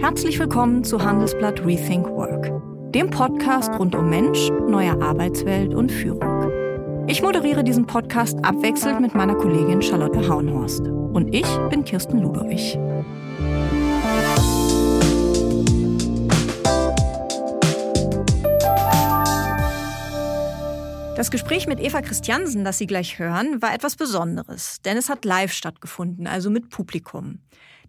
[0.00, 2.50] Herzlich willkommen zu Handelsblatt Rethink Work,
[2.94, 7.06] dem Podcast rund um Mensch, neue Arbeitswelt und Führung.
[7.06, 10.80] Ich moderiere diesen Podcast abwechselnd mit meiner Kollegin Charlotte Haunhorst.
[10.88, 12.78] Und ich bin Kirsten Ludowig.
[21.14, 25.26] Das Gespräch mit Eva Christiansen, das Sie gleich hören, war etwas Besonderes, denn es hat
[25.26, 27.40] live stattgefunden, also mit Publikum.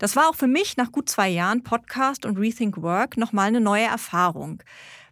[0.02, 3.62] Das war auch für mich nach gut zwei Jahren Podcast und Rethink Work nochmal eine
[3.62, 4.64] neue Erfahrung,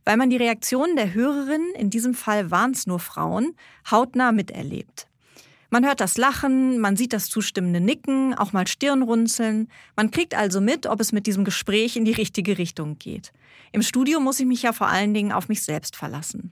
[0.04, 3.55] weil man die Reaktionen der Hörerinnen, in diesem Fall waren es nur Frauen,
[3.91, 5.05] hautnah miterlebt.
[5.70, 9.70] Man hört das Lachen, man sieht das zustimmende Nicken, auch mal Stirnrunzeln.
[9.95, 13.31] Man kriegt also mit, ob es mit diesem Gespräch in die richtige Richtung geht.
[13.72, 16.50] Im Studio muss ich mich ja vor allen Dingen auf mich selbst verlassen.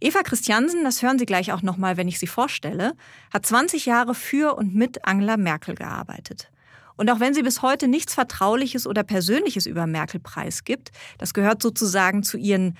[0.00, 2.94] Eva Christiansen, das hören Sie gleich auch nochmal, wenn ich sie vorstelle,
[3.30, 6.48] hat 20 Jahre für und mit Angela Merkel gearbeitet.
[6.96, 11.62] Und auch wenn sie bis heute nichts Vertrauliches oder Persönliches über Merkel preisgibt, das gehört
[11.62, 12.76] sozusagen zu ihren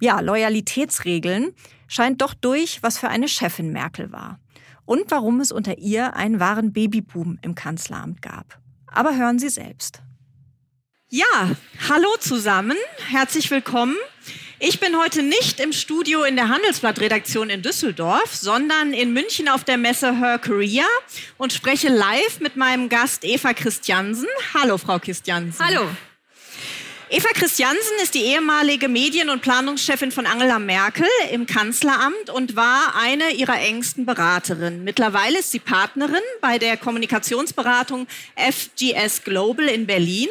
[0.00, 1.52] ja, Loyalitätsregeln,
[1.86, 4.40] scheint doch durch, was für eine Chefin Merkel war.
[4.84, 8.58] Und warum es unter ihr einen wahren Babyboom im Kanzleramt gab.
[8.86, 10.02] Aber hören Sie selbst.
[11.08, 11.50] Ja,
[11.88, 12.76] hallo zusammen,
[13.10, 13.94] herzlich willkommen.
[14.64, 19.64] Ich bin heute nicht im Studio in der Handelsblatt-Redaktion in Düsseldorf, sondern in München auf
[19.64, 20.84] der Messe Her Korea
[21.36, 24.28] und spreche live mit meinem Gast Eva Christiansen.
[24.54, 25.66] Hallo, Frau Christiansen.
[25.66, 25.88] Hallo.
[27.10, 32.94] Eva Christiansen ist die ehemalige Medien- und Planungschefin von Angela Merkel im Kanzleramt und war
[32.96, 34.84] eine ihrer engsten Beraterinnen.
[34.84, 40.28] Mittlerweile ist sie Partnerin bei der Kommunikationsberatung FGS Global in Berlin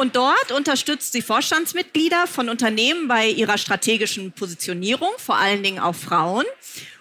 [0.00, 5.94] und dort unterstützt sie Vorstandsmitglieder von Unternehmen bei ihrer strategischen Positionierung, vor allen Dingen auch
[5.94, 6.46] Frauen.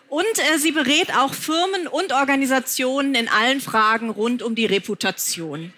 [0.10, 5.72] Und äh, sie berät auch Firmen und Organisationen in allen Fragen rund um die Reputation.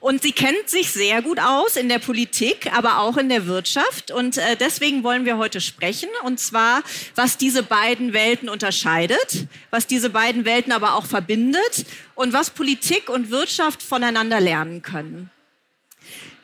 [0.00, 4.10] Und sie kennt sich sehr gut aus in der Politik, aber auch in der Wirtschaft.
[4.10, 6.10] Und äh, deswegen wollen wir heute sprechen.
[6.24, 6.82] Und zwar,
[7.14, 13.08] was diese beiden Welten unterscheidet, was diese beiden Welten aber auch verbindet und was Politik
[13.08, 15.30] und Wirtschaft voneinander lernen können.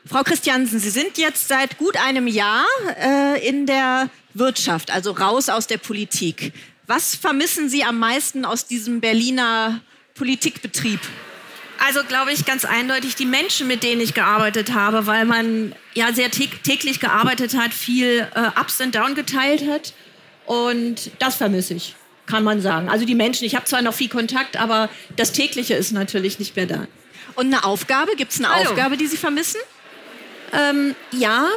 [0.05, 2.65] Frau Christiansen, Sie sind jetzt seit gut einem Jahr
[2.99, 6.51] äh, in der Wirtschaft, also raus aus der Politik.
[6.87, 9.79] Was vermissen Sie am meisten aus diesem Berliner
[10.15, 10.99] Politikbetrieb?
[11.85, 16.11] Also glaube ich ganz eindeutig die Menschen, mit denen ich gearbeitet habe, weil man ja
[16.13, 19.93] sehr täglich gearbeitet hat, viel äh, Ups und Down geteilt hat.
[20.45, 22.89] Und das vermisse ich, kann man sagen.
[22.89, 26.55] Also die Menschen, ich habe zwar noch viel Kontakt, aber das tägliche ist natürlich nicht
[26.57, 26.87] mehr da.
[27.35, 28.15] Und eine Aufgabe?
[28.17, 28.69] Gibt es eine Hallo.
[28.69, 29.59] Aufgabe, die Sie vermissen?
[30.53, 31.47] Ähm, ja,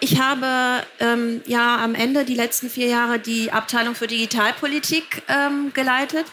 [0.00, 5.72] ich habe ähm, ja am Ende die letzten vier Jahre die Abteilung für Digitalpolitik ähm,
[5.72, 6.26] geleitet.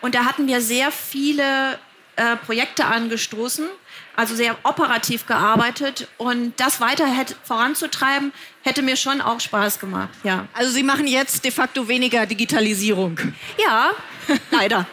[0.00, 1.78] Und da hatten wir sehr viele
[2.16, 3.66] äh, Projekte angestoßen,
[4.14, 6.06] also sehr operativ gearbeitet.
[6.16, 8.32] Und das weiter hätte, voranzutreiben,
[8.62, 10.10] hätte mir schon auch Spaß gemacht.
[10.22, 10.46] Ja.
[10.52, 13.18] Also Sie machen jetzt de facto weniger Digitalisierung.
[13.64, 13.90] Ja,
[14.50, 14.86] leider.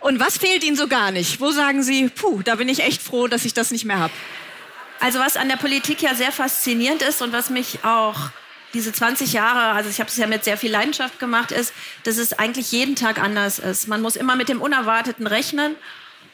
[0.00, 1.40] Und was fehlt Ihnen so gar nicht?
[1.40, 4.12] Wo sagen Sie, puh, da bin ich echt froh, dass ich das nicht mehr habe?
[5.04, 8.16] Also was an der Politik ja sehr faszinierend ist und was mich auch
[8.72, 12.16] diese 20 Jahre, also ich habe es ja mit sehr viel Leidenschaft gemacht, ist, dass
[12.16, 13.86] es eigentlich jeden Tag anders ist.
[13.86, 15.76] Man muss immer mit dem Unerwarteten rechnen.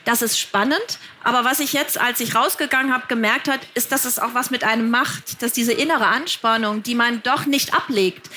[0.05, 1.01] Das ist spannend.
[1.25, 4.53] Aber was ich jetzt, als ich rausgegangen habe, gemerkt habe, ist, dass es auch was
[4.53, 8.31] mit einem macht, dass diese innere Anspannung, die man doch nicht ablegt,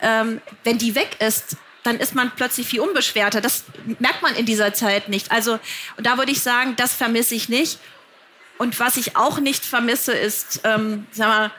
[0.00, 3.40] ähm, wenn die weg ist, dann ist man plötzlich viel unbeschwerter.
[3.40, 3.64] Das
[3.98, 5.32] merkt man in dieser Zeit nicht.
[5.32, 5.58] Also,
[5.96, 7.80] und da würde ich sagen, das vermisse ich nicht.
[8.60, 11.50] Und was ich auch nicht vermisse, ist, ähm, sag mal,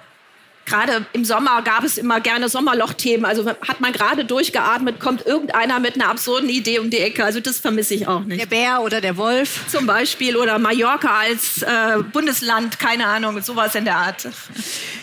[0.67, 3.25] gerade im Sommer gab es immer gerne Sommerlochthemen.
[3.25, 7.25] Also hat man gerade durchgeatmet, kommt irgendeiner mit einer absurden Idee um die Ecke.
[7.25, 8.39] Also das vermisse ich auch nicht.
[8.39, 9.65] Der Bär oder der Wolf.
[9.67, 10.37] Zum Beispiel.
[10.37, 14.27] Oder Mallorca als äh, Bundesland, keine Ahnung, sowas in der Art.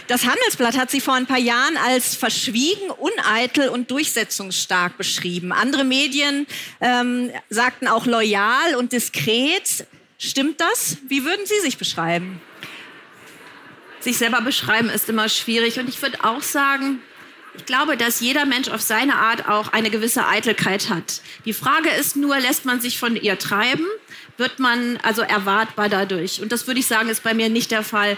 [0.07, 5.51] Das Handelsblatt hat sie vor ein paar Jahren als verschwiegen, uneitel und durchsetzungsstark beschrieben.
[5.51, 6.47] Andere Medien
[6.81, 9.85] ähm, sagten auch loyal und diskret.
[10.19, 10.99] Stimmt das?
[11.07, 12.41] Wie würden Sie sich beschreiben?
[14.01, 15.79] Sich selber beschreiben ist immer schwierig.
[15.79, 17.01] Und ich würde auch sagen,
[17.57, 21.23] ich glaube, dass jeder Mensch auf seine Art auch eine gewisse Eitelkeit hat.
[21.45, 23.87] Die Frage ist nur, lässt man sich von ihr treiben?
[24.37, 26.43] Wird man also erwartbar dadurch?
[26.43, 28.17] Und das würde ich sagen, ist bei mir nicht der Fall.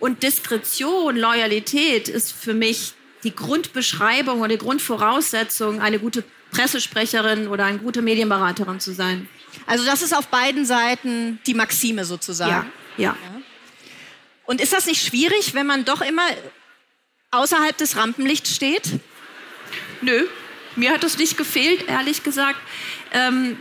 [0.00, 7.64] Und Diskretion, Loyalität ist für mich die Grundbeschreibung oder die Grundvoraussetzung, eine gute Pressesprecherin oder
[7.64, 9.28] eine gute Medienberaterin zu sein.
[9.66, 12.70] Also das ist auf beiden Seiten die Maxime sozusagen.
[12.96, 13.16] Ja.
[13.16, 13.16] ja.
[14.46, 16.26] Und ist das nicht schwierig, wenn man doch immer
[17.30, 19.00] außerhalb des Rampenlichts steht?
[20.00, 20.26] Nö,
[20.76, 22.58] mir hat es nicht gefehlt, ehrlich gesagt.
[23.12, 23.56] Ähm,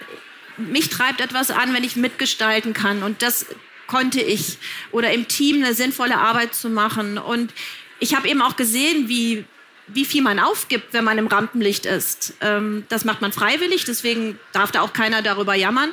[0.58, 3.04] mich treibt etwas an, wenn ich mitgestalten kann.
[3.04, 3.46] Und das
[3.88, 4.58] konnte ich
[4.92, 7.18] oder im Team eine sinnvolle Arbeit zu machen.
[7.18, 7.54] Und
[8.00, 9.46] ich habe eben auch gesehen, wie,
[9.88, 12.34] wie viel man aufgibt, wenn man im Rampenlicht ist.
[12.42, 15.92] Ähm, das macht man freiwillig, deswegen darf da auch keiner darüber jammern.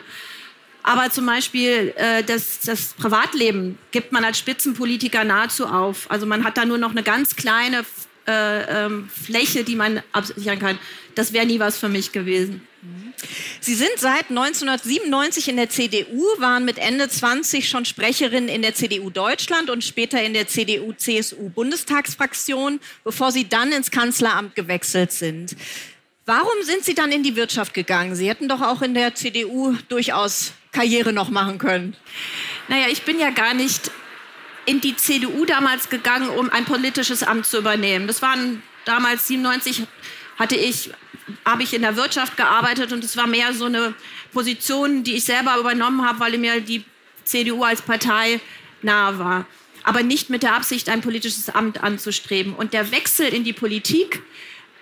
[0.83, 6.11] Aber zum Beispiel äh, das, das Privatleben gibt man als Spitzenpolitiker nahezu auf.
[6.11, 7.85] Also man hat da nur noch eine ganz kleine
[8.31, 10.79] äh, ähm, Fläche, die man absichern kann.
[11.15, 12.61] Das wäre nie was für mich gewesen.
[13.61, 18.75] Sie sind seit 1997 in der CDU, waren mit Ende 20 schon Sprecherin in der
[18.75, 25.55] CDU Deutschland und später in der CDU-CSU-Bundestagsfraktion, bevor Sie dann ins Kanzleramt gewechselt sind.
[26.25, 28.15] Warum sind Sie dann in die Wirtschaft gegangen?
[28.15, 31.97] Sie hätten doch auch in der CDU durchaus Karriere noch machen können.
[32.69, 33.91] Naja, ich bin ja gar nicht
[34.71, 38.07] in die CDU damals gegangen, um ein politisches Amt zu übernehmen.
[38.07, 39.87] Das waren damals 97
[40.39, 40.91] hatte ich
[41.45, 43.95] habe ich in der Wirtschaft gearbeitet und es war mehr so eine
[44.33, 46.85] Position, die ich selber übernommen habe, weil mir die
[47.25, 48.41] CDU als Partei
[48.83, 49.47] nahe war.
[49.83, 52.55] Aber nicht mit der Absicht, ein politisches Amt anzustreben.
[52.55, 54.23] Und der Wechsel in die Politik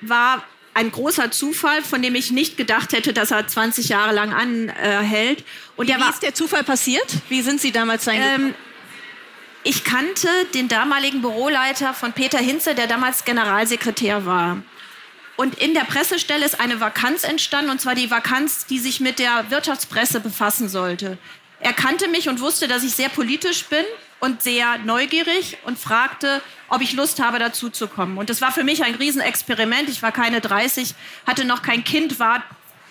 [0.01, 0.45] war
[0.75, 5.45] ein großer Zufall, von dem ich nicht gedacht hätte, dass er 20 Jahre lang anhält.
[5.77, 7.07] Und Wie war, ist der Zufall passiert?
[7.29, 8.55] Wie sind Sie damals ähm,
[9.65, 14.63] Ich kannte den damaligen Büroleiter von Peter Hinze, der damals Generalsekretär war.
[15.37, 19.19] Und in der Pressestelle ist eine Vakanz entstanden, und zwar die Vakanz, die sich mit
[19.19, 21.19] der Wirtschaftspresse befassen sollte.
[21.61, 23.85] Er kannte mich und wusste, dass ich sehr politisch bin
[24.21, 28.19] und sehr neugierig und fragte, ob ich Lust habe, dazu zu kommen.
[28.19, 29.89] Und das war für mich ein Riesenexperiment.
[29.89, 30.95] Ich war keine 30,
[31.27, 32.43] hatte noch kein Kind, war,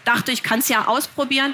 [0.06, 1.54] dachte, ich kann es ja ausprobieren.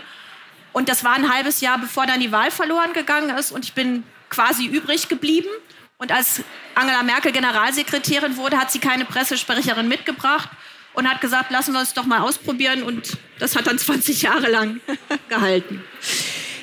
[0.74, 3.52] Und das war ein halbes Jahr, bevor dann die Wahl verloren gegangen ist.
[3.52, 5.50] Und ich bin quasi übrig geblieben.
[5.98, 6.42] Und als
[6.76, 10.50] Angela Merkel Generalsekretärin wurde, hat sie keine Pressesprecherin mitgebracht
[10.94, 12.84] und hat gesagt, lassen wir es doch mal ausprobieren.
[12.84, 14.82] Und das hat dann 20 Jahre lang
[15.30, 15.84] gehalten.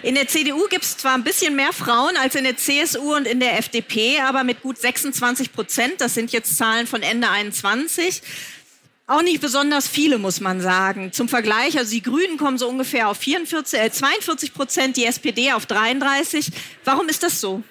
[0.02, 3.26] In der CDU gibt es zwar ein bisschen mehr Frauen als in der CSU und
[3.26, 8.22] in der FDP, aber mit gut 26 Prozent, das sind jetzt Zahlen von Ende 21,
[9.10, 11.12] auch nicht besonders viele, muss man sagen.
[11.12, 15.52] Zum Vergleich, also die Grünen kommen so ungefähr auf 44, äh 42 Prozent, die SPD
[15.52, 16.50] auf 33.
[16.84, 17.62] Warum ist das so?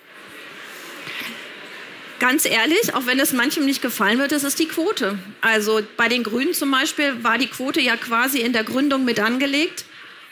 [2.20, 5.18] Ganz ehrlich, auch wenn es manchem nicht gefallen wird, das ist die Quote.
[5.40, 9.22] Also bei den Grünen zum Beispiel war die Quote ja quasi in der Gründung mit
[9.22, 9.86] angelegt.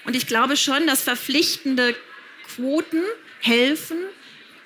[0.04, 1.96] Und ich glaube schon, dass verpflichtende
[2.54, 3.02] Quoten
[3.40, 3.98] helfen,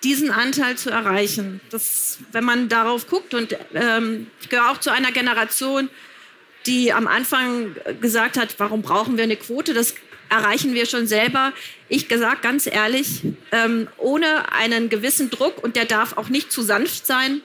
[0.04, 1.62] diesen Anteil zu erreichen.
[1.70, 5.88] Das, wenn man darauf guckt, und ähm, ich gehöre auch zu einer Generation,
[6.66, 9.74] die am Anfang gesagt hat, warum brauchen wir eine Quote?
[9.74, 9.96] Das
[10.30, 11.54] erreichen wir schon selber.
[11.90, 13.22] Ich gesagt ganz ehrlich,
[13.52, 17.42] ähm, ohne einen gewissen Druck, und der darf auch nicht zu sanft sein,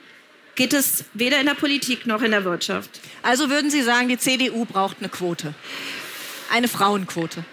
[0.55, 2.99] geht es weder in der Politik noch in der Wirtschaft.
[3.21, 5.53] Also würden Sie sagen, die CDU braucht eine Quote?
[6.49, 7.43] Eine Frauenquote?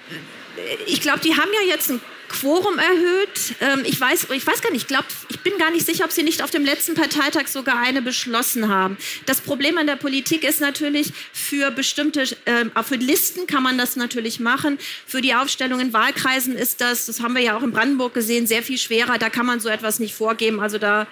[0.87, 2.01] ich glaube, die haben ja jetzt ein
[2.41, 3.55] Quorum erhöht.
[3.61, 6.11] Ähm, ich, weiß, ich weiß gar nicht, ich, glaub, ich bin gar nicht sicher, ob
[6.11, 8.97] sie nicht auf dem letzten Parteitag sogar eine beschlossen haben.
[9.27, 13.95] Das Problem an der Politik ist natürlich, für bestimmte, äh, für Listen kann man das
[13.95, 14.79] natürlich machen.
[15.07, 18.47] Für die Aufstellung in Wahlkreisen ist das, das haben wir ja auch in Brandenburg gesehen,
[18.47, 19.19] sehr viel schwerer.
[19.19, 20.61] Da kann man so etwas nicht vorgeben.
[20.61, 21.07] Also da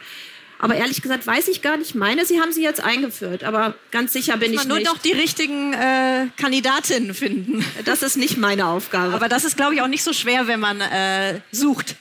[0.62, 1.88] aber ehrlich gesagt weiß ich gar nicht.
[1.88, 4.86] Ich meine, sie haben sie jetzt eingeführt, aber ganz sicher bin ich nur nicht.
[4.86, 7.64] Nur noch die richtigen äh, Kandidatinnen finden.
[7.84, 9.12] Das ist nicht meine Aufgabe.
[9.12, 11.96] Aber das ist, glaube ich, auch nicht so schwer, wenn man äh, sucht.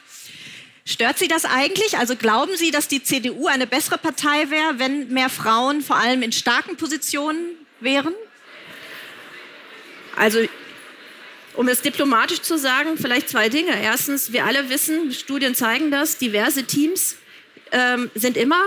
[0.86, 1.98] Stört Sie das eigentlich?
[1.98, 6.22] Also glauben Sie, dass die CDU eine bessere Partei wäre, wenn mehr Frauen vor allem
[6.22, 7.40] in starken Positionen
[7.80, 8.14] wären?
[10.16, 10.38] Also
[11.56, 13.82] um es diplomatisch zu sagen, vielleicht zwei Dinge.
[13.82, 17.16] Erstens, wir alle wissen, Studien zeigen das, diverse Teams
[17.72, 18.66] ähm, sind immer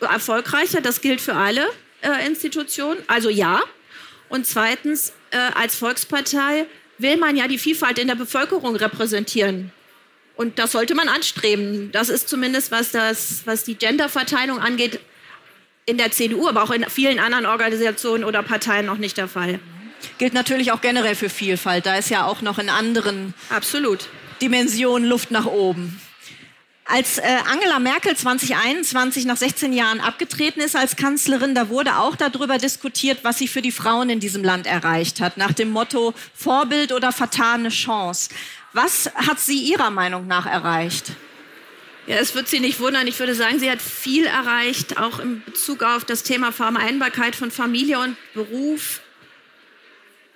[0.00, 0.80] erfolgreicher.
[0.80, 1.66] Das gilt für alle
[2.02, 2.98] äh, Institutionen.
[3.06, 3.60] Also ja.
[4.28, 6.66] Und zweitens, äh, als Volkspartei
[6.98, 9.72] will man ja die Vielfalt in der Bevölkerung repräsentieren.
[10.36, 11.92] Und das sollte man anstreben.
[11.92, 15.00] Das ist zumindest, was, das, was die Genderverteilung angeht,
[15.86, 19.60] in der CDU, aber auch in vielen anderen Organisationen oder Parteien noch nicht der Fall.
[20.18, 21.86] Gilt natürlich auch generell für Vielfalt.
[21.86, 24.08] Da ist ja auch noch in anderen Absolut.
[24.40, 26.00] Dimensionen Luft nach oben.
[26.86, 32.14] Als äh, Angela Merkel 2021 nach 16 Jahren abgetreten ist als Kanzlerin, da wurde auch
[32.14, 36.12] darüber diskutiert, was sie für die Frauen in diesem Land erreicht hat, nach dem Motto
[36.34, 38.28] Vorbild oder vertane Chance.
[38.74, 41.12] Was hat sie Ihrer Meinung nach erreicht?
[42.06, 43.06] Ja, es wird Sie nicht wundern.
[43.06, 47.50] Ich würde sagen, sie hat viel erreicht, auch in Bezug auf das Thema Vereinbarkeit von
[47.50, 49.00] Familie und Beruf.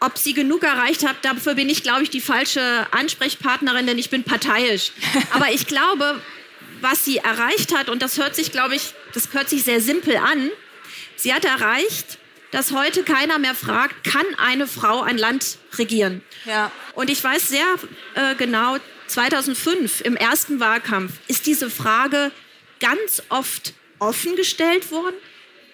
[0.01, 4.09] Ob sie genug erreicht hat, dafür bin ich, glaube ich, die falsche Ansprechpartnerin, denn ich
[4.09, 4.93] bin parteiisch.
[5.33, 6.23] Aber ich glaube,
[6.81, 10.17] was sie erreicht hat, und das hört sich, glaube ich, das hört sich sehr simpel
[10.17, 10.51] an.
[11.17, 12.19] Sie hat erreicht,
[12.51, 16.23] dass heute keiner mehr fragt, kann eine Frau ein Land regieren?
[16.45, 16.71] Ja.
[16.95, 17.67] Und ich weiß sehr
[18.15, 18.77] äh, genau,
[19.09, 22.31] 2005 im ersten Wahlkampf ist diese Frage
[22.81, 25.17] ganz oft offen gestellt worden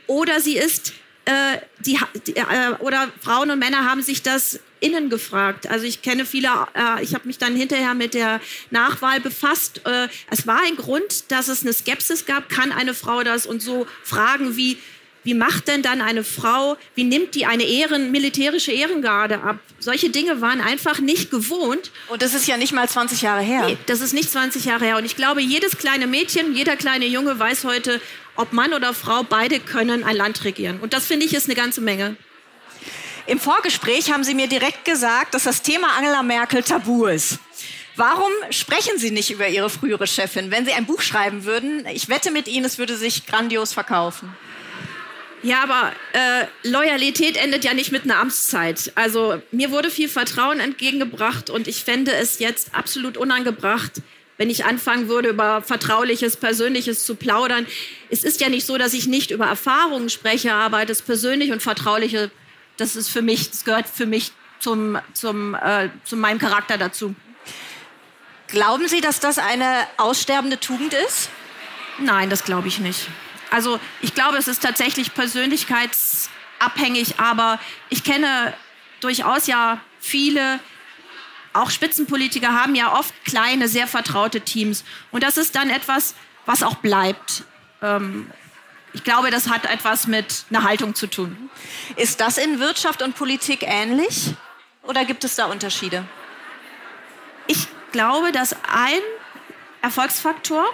[0.07, 0.95] oder sie ist
[1.27, 5.67] äh, die, die äh, oder Frauen und Männer haben sich das innen gefragt.
[5.67, 9.81] Also ich kenne viele, äh, ich habe mich dann hinterher mit der Nachwahl befasst.
[9.87, 13.63] Äh, es war ein Grund, dass es eine Skepsis gab, kann eine Frau das und
[13.63, 14.79] so Fragen wie
[15.25, 19.59] wie macht denn dann eine Frau, wie nimmt die eine Ehren, militärische Ehrengarde ab?
[19.81, 21.91] Solche Dinge waren einfach nicht gewohnt.
[22.09, 23.65] Und das ist ja nicht mal 20 Jahre her.
[23.67, 24.99] Nee, das ist nicht 20 Jahre her.
[24.99, 28.03] Und ich glaube, jedes kleine Mädchen, jeder kleine Junge weiß heute,
[28.37, 30.79] ob Mann oder Frau, beide können ein Land regieren.
[30.81, 32.17] Und das finde ich ist eine ganze Menge.
[33.27, 37.39] Im Vorgespräch haben Sie mir direkt gesagt, dass das Thema Angela Merkel tabu ist.
[37.97, 40.51] Warum sprechen Sie nicht über Ihre frühere Chefin?
[40.51, 44.37] Wenn Sie ein Buch schreiben würden, ich wette mit Ihnen, es würde sich grandios verkaufen.
[45.43, 48.93] Ja, aber äh, Loyalität endet ja nicht mit einer Amtszeit.
[48.95, 54.03] Also mir wurde viel Vertrauen entgegengebracht und ich fände es jetzt absolut unangebracht,
[54.37, 57.67] wenn ich anfangen würde, über Vertrauliches, Persönliches zu plaudern.
[58.11, 61.63] Es ist ja nicht so, dass ich nicht über Erfahrungen spreche, aber das Persönliche und
[61.63, 62.31] Vertrauliche,
[62.77, 67.15] das ist für mich, das gehört für mich zum, zum, äh, zu meinem Charakter dazu.
[68.49, 71.31] Glauben Sie, dass das eine aussterbende Tugend ist?
[71.99, 73.09] Nein, das glaube ich nicht.
[73.51, 78.55] Also ich glaube, es ist tatsächlich persönlichkeitsabhängig, aber ich kenne
[79.01, 80.61] durchaus ja viele,
[81.53, 84.85] auch Spitzenpolitiker haben ja oft kleine, sehr vertraute Teams.
[85.13, 86.15] Und das ist dann etwas,
[86.47, 87.45] was auch bleibt.
[87.81, 88.31] Ähm,
[88.95, 91.51] ich glaube, das hat etwas mit einer Haltung zu tun.
[91.97, 94.35] Ist das in Wirtschaft und Politik ähnlich
[94.83, 96.05] oder gibt es da Unterschiede?
[97.47, 99.01] Ich glaube, dass ein
[99.83, 100.65] Erfolgsfaktor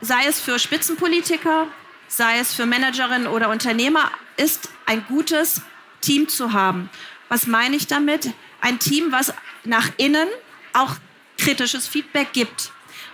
[0.00, 1.66] sei es für Spitzenpolitiker,
[2.08, 5.62] sei es für Managerinnen oder Unternehmer, ist ein gutes
[6.00, 6.90] Team zu haben.
[7.28, 8.30] Was meine ich damit?
[8.60, 9.32] Ein Team, was
[9.64, 10.28] nach innen
[10.72, 10.96] auch
[11.38, 12.70] kritisches Feedback gibt.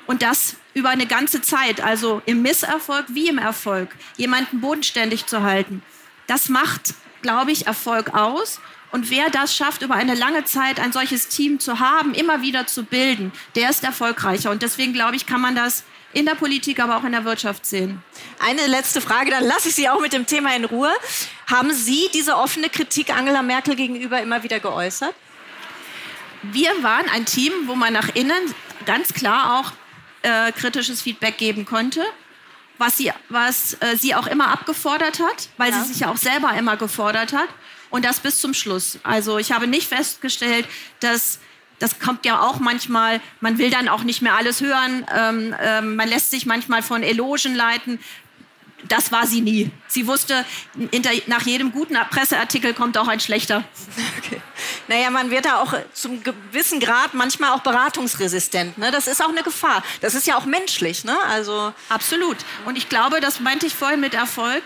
[0.07, 5.43] Und das über eine ganze Zeit, also im Misserfolg wie im Erfolg, jemanden bodenständig zu
[5.43, 5.83] halten.
[6.27, 8.61] Das macht, glaube ich, Erfolg aus.
[8.93, 12.67] Und wer das schafft, über eine lange Zeit ein solches Team zu haben, immer wieder
[12.67, 14.51] zu bilden, der ist erfolgreicher.
[14.51, 17.67] Und deswegen, glaube ich, kann man das in der Politik, aber auch in der Wirtschaft
[17.67, 18.03] sehen.
[18.41, 20.93] Eine letzte Frage, dann lasse ich Sie auch mit dem Thema in Ruhe.
[21.49, 25.15] Haben Sie diese offene Kritik Angela Merkel gegenüber immer wieder geäußert?
[26.43, 28.55] Wir waren ein Team, wo man nach innen
[28.87, 29.73] ganz klar auch
[30.23, 32.03] äh, kritisches Feedback geben konnte,
[32.79, 35.83] was sie, was, äh, sie auch immer abgefordert hat, weil ja.
[35.83, 37.49] sie sich ja auch selber immer gefordert hat.
[37.91, 39.01] Und das bis zum Schluss.
[39.03, 40.67] Also ich habe nicht festgestellt,
[41.01, 41.41] dass
[41.81, 45.97] das kommt ja auch manchmal, man will dann auch nicht mehr alles hören, ähm, ähm,
[45.97, 47.99] man lässt sich manchmal von Elogen leiten.
[48.89, 49.71] Das war sie nie.
[49.89, 50.45] Sie wusste,
[50.91, 53.65] hinter, nach jedem guten Presseartikel kommt auch ein schlechter.
[54.19, 54.41] Okay.
[54.89, 58.79] Naja, man wird da auch zum gewissen Grad manchmal auch beratungsresistent.
[58.79, 58.91] Ne?
[58.91, 59.83] Das ist auch eine Gefahr.
[60.01, 61.05] Das ist ja auch menschlich.
[61.05, 61.17] Ne?
[61.29, 62.37] Also Absolut.
[62.65, 64.63] Und ich glaube, das meinte ich vorhin mit Erfolg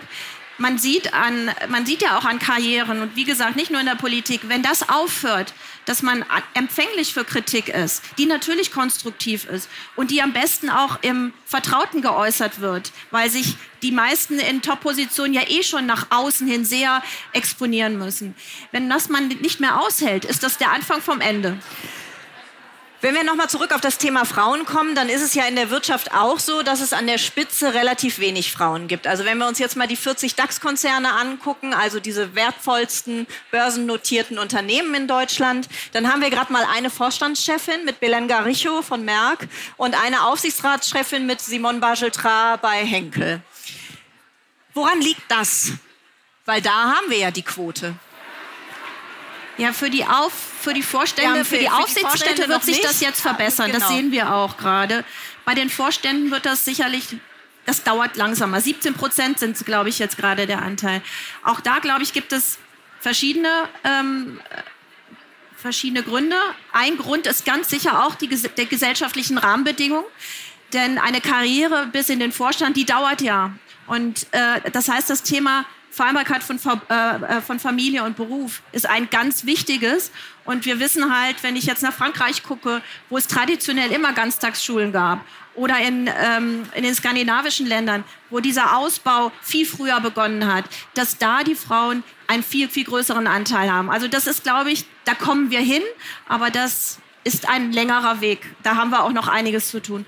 [0.57, 3.87] man sieht, an, man sieht ja auch an Karrieren und wie gesagt, nicht nur in
[3.87, 5.53] der Politik, wenn das aufhört,
[5.85, 10.99] dass man empfänglich für Kritik ist, die natürlich konstruktiv ist und die am besten auch
[11.01, 16.47] im Vertrauten geäußert wird, weil sich die meisten in Top-Positionen ja eh schon nach außen
[16.47, 18.35] hin sehr exponieren müssen.
[18.71, 21.57] Wenn das man nicht mehr aushält, ist das der Anfang vom Ende.
[23.05, 25.69] Wenn wir nochmal zurück auf das Thema Frauen kommen, dann ist es ja in der
[25.69, 29.05] Wirtschaft auch so, dass es an der Spitze relativ wenig Frauen gibt.
[29.05, 34.95] Also wenn wir uns jetzt mal die 40 DAX-Konzerne angucken, also diese wertvollsten börsennotierten Unternehmen
[34.95, 39.93] in Deutschland, dann haben wir gerade mal eine Vorstandschefin mit Belen Garicho von Merck und
[40.03, 43.39] eine Aufsichtsratschefin mit Simone Bageltra bei Henkel.
[44.73, 45.73] Woran liegt das?
[46.45, 47.93] Weil da haben wir ja die Quote.
[49.57, 52.99] Ja, für die, Auf, für die Vorstände, ja, für, für, die Aufsichtsräte wird sich das
[52.99, 53.71] jetzt verbessern.
[53.71, 53.79] Genau.
[53.79, 55.05] Das sehen wir auch gerade.
[55.45, 57.17] Bei den Vorständen wird das sicherlich
[57.65, 58.61] das dauert langsamer.
[58.61, 61.01] 17 Prozent sind, glaube ich, jetzt gerade der Anteil.
[61.43, 62.59] Auch da, glaube ich, gibt es
[62.99, 63.49] verschiedene,
[63.83, 64.39] ähm,
[65.57, 66.37] verschiedene Gründe.
[66.71, 70.05] Ein Grund ist ganz sicher auch die, der gesellschaftlichen Rahmenbedingungen.
[70.73, 73.51] Denn eine Karriere bis in den Vorstand, die dauert ja.
[73.87, 75.65] Und äh, das heißt, das Thema
[75.95, 76.59] Vereinbarkeit von,
[76.89, 80.11] äh, äh, von Familie und Beruf ist ein ganz wichtiges.
[80.43, 84.91] Und wir wissen halt, wenn ich jetzt nach Frankreich gucke, wo es traditionell immer Ganztagsschulen
[84.91, 85.25] gab,
[85.55, 91.17] oder in, ähm, in den skandinavischen Ländern, wo dieser Ausbau viel früher begonnen hat, dass
[91.17, 93.89] da die Frauen einen viel, viel größeren Anteil haben.
[93.89, 95.81] Also das ist, glaube ich, da kommen wir hin,
[96.27, 98.45] aber das ist ein längerer Weg.
[98.63, 100.05] Da haben wir auch noch einiges zu tun.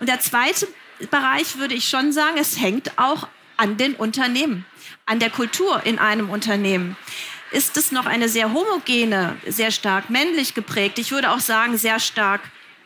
[0.00, 0.66] Und der zweite
[1.08, 4.64] Bereich würde ich schon sagen, es hängt auch an den Unternehmen,
[5.10, 6.96] an der Kultur in einem Unternehmen.
[7.50, 11.98] Ist es noch eine sehr homogene, sehr stark männlich geprägt, ich würde auch sagen sehr
[11.98, 12.40] stark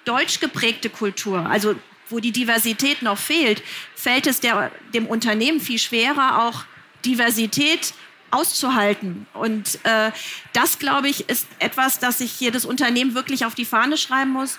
[0.07, 1.75] deutsch geprägte Kultur, also
[2.09, 3.63] wo die Diversität noch fehlt,
[3.95, 6.65] fällt es der, dem Unternehmen viel schwerer, auch
[7.05, 7.93] Diversität
[8.31, 9.27] auszuhalten.
[9.35, 10.11] Und äh,
[10.55, 14.59] das, glaube ich, ist etwas, das sich jedes Unternehmen wirklich auf die Fahne schreiben muss.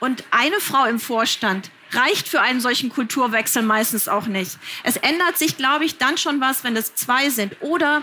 [0.00, 4.58] Und eine Frau im Vorstand reicht für einen solchen Kulturwechsel meistens auch nicht.
[4.82, 7.56] Es ändert sich, glaube ich, dann schon was, wenn es zwei sind.
[7.60, 8.02] Oder,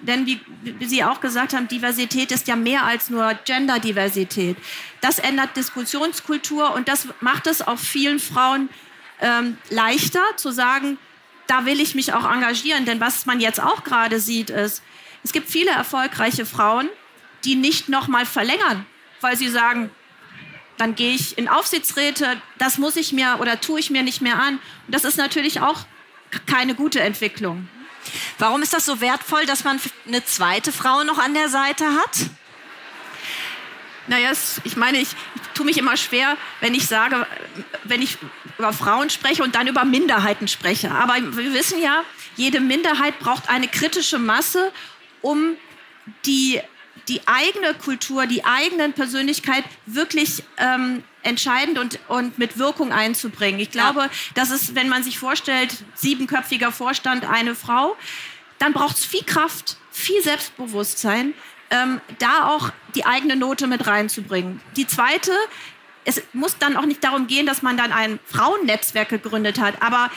[0.00, 4.56] denn wie, wie Sie auch gesagt haben, Diversität ist ja mehr als nur Genderdiversität.
[5.00, 8.68] Das ändert Diskussionskultur und das macht es auch vielen Frauen
[9.20, 10.98] ähm, leichter zu sagen,
[11.46, 12.84] da will ich mich auch engagieren.
[12.84, 14.82] Denn was man jetzt auch gerade sieht, ist,
[15.24, 16.88] es gibt viele erfolgreiche Frauen,
[17.44, 18.86] die nicht nochmal verlängern,
[19.20, 19.90] weil sie sagen,
[20.82, 24.40] dann gehe ich in Aufsichtsräte, das muss ich mir oder tue ich mir nicht mehr
[24.40, 24.54] an.
[24.54, 25.86] Und das ist natürlich auch
[26.46, 27.68] keine gute Entwicklung.
[28.38, 32.18] Warum ist das so wertvoll, dass man eine zweite Frau noch an der Seite hat?
[34.08, 34.32] Naja,
[34.64, 37.28] ich meine, ich, ich tue mich immer schwer, wenn ich sage,
[37.84, 38.18] wenn ich
[38.58, 40.90] über Frauen spreche und dann über Minderheiten spreche.
[40.90, 42.02] Aber wir wissen ja,
[42.34, 44.72] jede Minderheit braucht eine kritische Masse,
[45.20, 45.54] um
[46.26, 46.60] die,
[47.08, 53.60] die eigene Kultur, die eigenen Persönlichkeit wirklich ähm, entscheidend und, und mit Wirkung einzubringen.
[53.60, 54.10] Ich glaube, ja.
[54.34, 57.96] dass es, wenn man sich vorstellt, siebenköpfiger Vorstand, eine Frau,
[58.58, 61.34] dann braucht es viel Kraft, viel Selbstbewusstsein,
[61.70, 64.60] ähm, da auch die eigene Note mit reinzubringen.
[64.76, 65.32] Die zweite,
[66.04, 70.10] es muss dann auch nicht darum gehen, dass man dann ein Frauennetzwerk gegründet hat, aber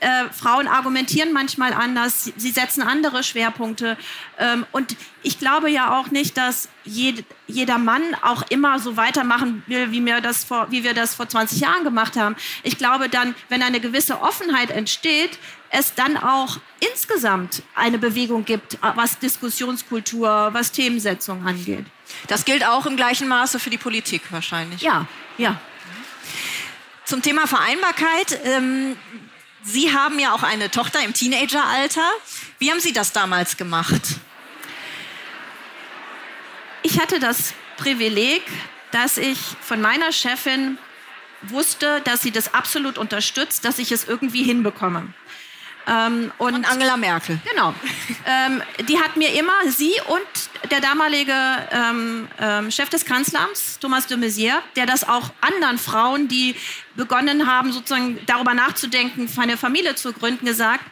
[0.00, 3.98] äh, Frauen argumentieren manchmal anders, sie setzen andere Schwerpunkte.
[4.38, 9.62] Ähm, und ich glaube ja auch nicht, dass jed, jeder Mann auch immer so weitermachen
[9.66, 12.34] will, wie wir, das vor, wie wir das vor 20 Jahren gemacht haben.
[12.62, 18.78] Ich glaube dann, wenn eine gewisse Offenheit entsteht, es dann auch insgesamt eine Bewegung gibt,
[18.94, 21.84] was Diskussionskultur, was Themensetzung angeht.
[22.26, 24.80] Das gilt auch im gleichen Maße für die Politik wahrscheinlich.
[24.80, 25.06] Ja,
[25.40, 25.60] ja.
[27.04, 28.38] Zum Thema Vereinbarkeit.
[28.44, 28.96] Ähm,
[29.62, 32.08] Sie haben ja auch eine Tochter im Teenageralter.
[32.58, 34.02] Wie haben Sie das damals gemacht?
[36.82, 38.42] Ich hatte das Privileg,
[38.90, 40.78] dass ich von meiner Chefin
[41.42, 45.12] wusste, dass sie das absolut unterstützt, dass ich es irgendwie hinbekomme.
[45.90, 47.40] Ähm, und, und, Angela Merkel.
[47.50, 47.74] Genau.
[48.26, 51.34] ähm, die hat mir immer, sie und der damalige
[51.72, 56.54] ähm, ähm, Chef des Kanzleramts, Thomas de Maizière, der das auch anderen Frauen, die
[56.94, 60.84] begonnen haben, sozusagen darüber nachzudenken, eine Familie zu gründen, gesagt,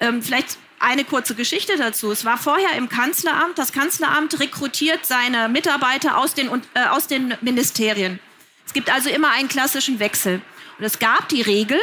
[0.00, 2.10] ähm, vielleicht eine kurze Geschichte dazu.
[2.10, 3.56] Es war vorher im Kanzleramt.
[3.56, 8.18] Das Kanzleramt rekrutiert seine Mitarbeiter aus den, äh, aus den Ministerien.
[8.66, 10.40] Es gibt also immer einen klassischen Wechsel.
[10.78, 11.78] Und es gab die Regel,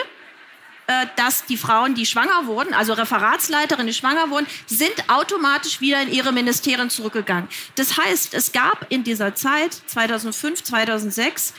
[1.16, 6.12] dass die Frauen, die schwanger wurden, also Referatsleiterinnen, die schwanger wurden, sind automatisch wieder in
[6.12, 7.50] ihre Ministerien zurückgegangen.
[7.76, 11.54] Das heißt, es gab in dieser Zeit 2005, 2006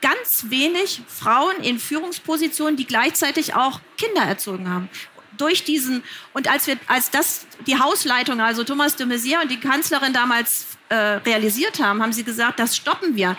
[0.00, 4.88] ganz wenig Frauen in Führungspositionen, die gleichzeitig auch Kinder erzogen haben
[5.36, 6.02] durch diesen
[6.32, 10.66] und als wir als das die Hausleitung also Thomas de Maizière und die Kanzlerin damals
[10.90, 13.36] äh, realisiert haben, haben sie gesagt, das stoppen wir.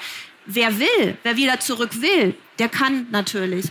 [0.48, 3.68] Wer will, wer wieder zurück will, der kann natürlich.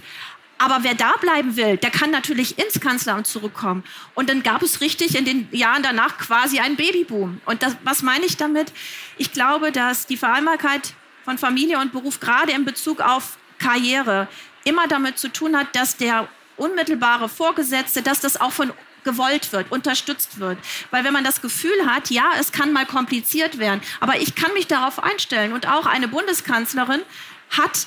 [0.62, 3.82] Aber wer da bleiben will, der kann natürlich ins Kanzleramt zurückkommen.
[4.14, 7.40] Und dann gab es richtig in den Jahren danach quasi einen Babyboom.
[7.46, 8.70] Und das, was meine ich damit?
[9.16, 10.92] Ich glaube, dass die Vereinbarkeit
[11.24, 14.28] von Familie und Beruf gerade in Bezug auf Karriere
[14.64, 18.70] immer damit zu tun hat, dass der unmittelbare Vorgesetzte, dass das auch von
[19.02, 20.58] gewollt wird, unterstützt wird.
[20.90, 24.52] Weil wenn man das Gefühl hat, ja, es kann mal kompliziert werden, aber ich kann
[24.52, 25.54] mich darauf einstellen.
[25.54, 27.00] Und auch eine Bundeskanzlerin
[27.48, 27.86] hat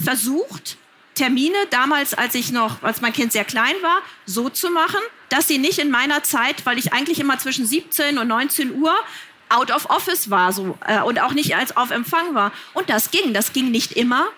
[0.00, 0.76] versucht,
[1.14, 5.48] Termine damals, als ich noch, als mein Kind sehr klein war, so zu machen, dass
[5.48, 8.94] sie nicht in meiner Zeit, weil ich eigentlich immer zwischen 17 und 19 Uhr
[9.48, 12.52] out of office war so äh, und auch nicht als auf Empfang war.
[12.72, 14.28] Und das ging, das ging nicht immer.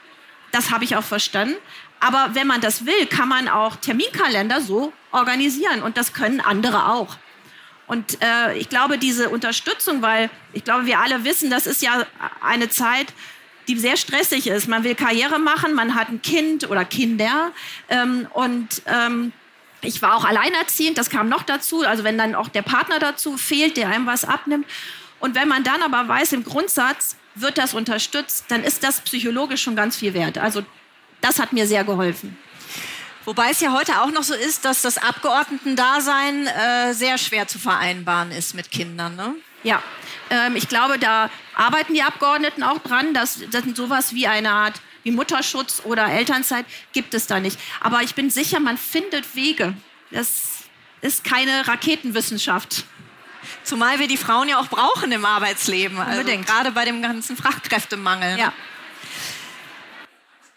[0.51, 1.57] Das habe ich auch verstanden.
[2.01, 6.89] Aber wenn man das will, kann man auch Terminkalender so organisieren und das können andere
[6.89, 7.17] auch.
[7.87, 12.07] Und äh, ich glaube, diese Unterstützung, weil ich glaube, wir alle wissen, das ist ja
[12.41, 13.13] eine Zeit,
[13.68, 14.68] die sehr stressig ist.
[14.68, 17.53] Man will Karriere machen, man hat ein Kind oder Kinder
[17.88, 19.33] ähm, und ähm,
[19.83, 21.83] ich war auch alleinerziehend, das kam noch dazu.
[21.83, 24.66] Also wenn dann auch der Partner dazu fehlt, der einem was abnimmt.
[25.18, 29.62] Und wenn man dann aber weiß, im Grundsatz wird das unterstützt, dann ist das psychologisch
[29.62, 30.38] schon ganz viel wert.
[30.38, 30.62] Also
[31.20, 32.37] das hat mir sehr geholfen.
[33.25, 37.59] Wobei es ja heute auch noch so ist, dass das Abgeordnetendasein äh, sehr schwer zu
[37.59, 39.14] vereinbaren ist mit Kindern.
[39.14, 39.35] Ne?
[39.62, 39.81] Ja,
[40.33, 44.81] ähm, ich glaube, da arbeiten die Abgeordneten auch dran, dass, dass sowas wie eine Art
[45.03, 47.59] wie Mutterschutz oder Elternzeit gibt es da nicht.
[47.81, 49.75] Aber ich bin sicher, man findet Wege.
[50.11, 50.64] Das
[51.01, 52.85] ist keine Raketenwissenschaft.
[53.64, 55.99] Zumal wir die Frauen ja auch brauchen im Arbeitsleben.
[55.99, 58.38] Also gerade bei dem ganzen Fachkräftemangel.
[58.38, 58.53] Ja.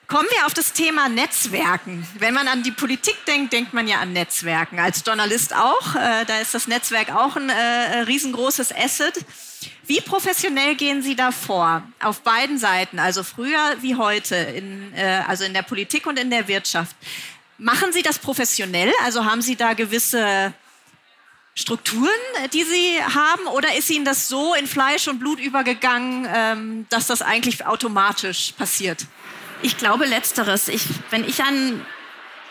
[0.08, 2.08] Kommen wir auf das Thema Netzwerken.
[2.20, 4.80] Wenn man an die Politik denkt, denkt man ja an Netzwerken.
[4.80, 5.96] Als Journalist auch.
[5.96, 9.26] Äh, da ist das Netzwerk auch ein äh, riesengroßes Asset.
[9.86, 11.84] Wie professionell gehen Sie da vor?
[12.00, 16.30] Auf beiden Seiten, also früher wie heute, in, äh, also in der Politik und in
[16.30, 16.96] der Wirtschaft.
[17.58, 18.92] Machen Sie das professionell?
[19.04, 20.54] Also haben Sie da gewisse
[21.54, 22.10] Strukturen,
[22.54, 23.48] die Sie haben?
[23.48, 28.54] Oder ist Ihnen das so in Fleisch und Blut übergegangen, ähm, dass das eigentlich automatisch
[28.58, 29.06] passiert?
[29.62, 30.68] Ich glaube letzteres.
[30.68, 31.86] Ich, wenn ich an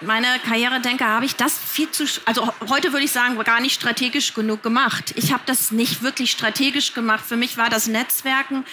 [0.00, 3.74] meine Karriere denke, habe ich das viel zu, also heute würde ich sagen, gar nicht
[3.74, 5.12] strategisch genug gemacht.
[5.16, 7.24] Ich habe das nicht wirklich strategisch gemacht.
[7.24, 8.64] Für mich war das Netzwerken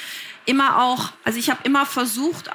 [0.45, 2.49] immer auch, also ich habe immer versucht,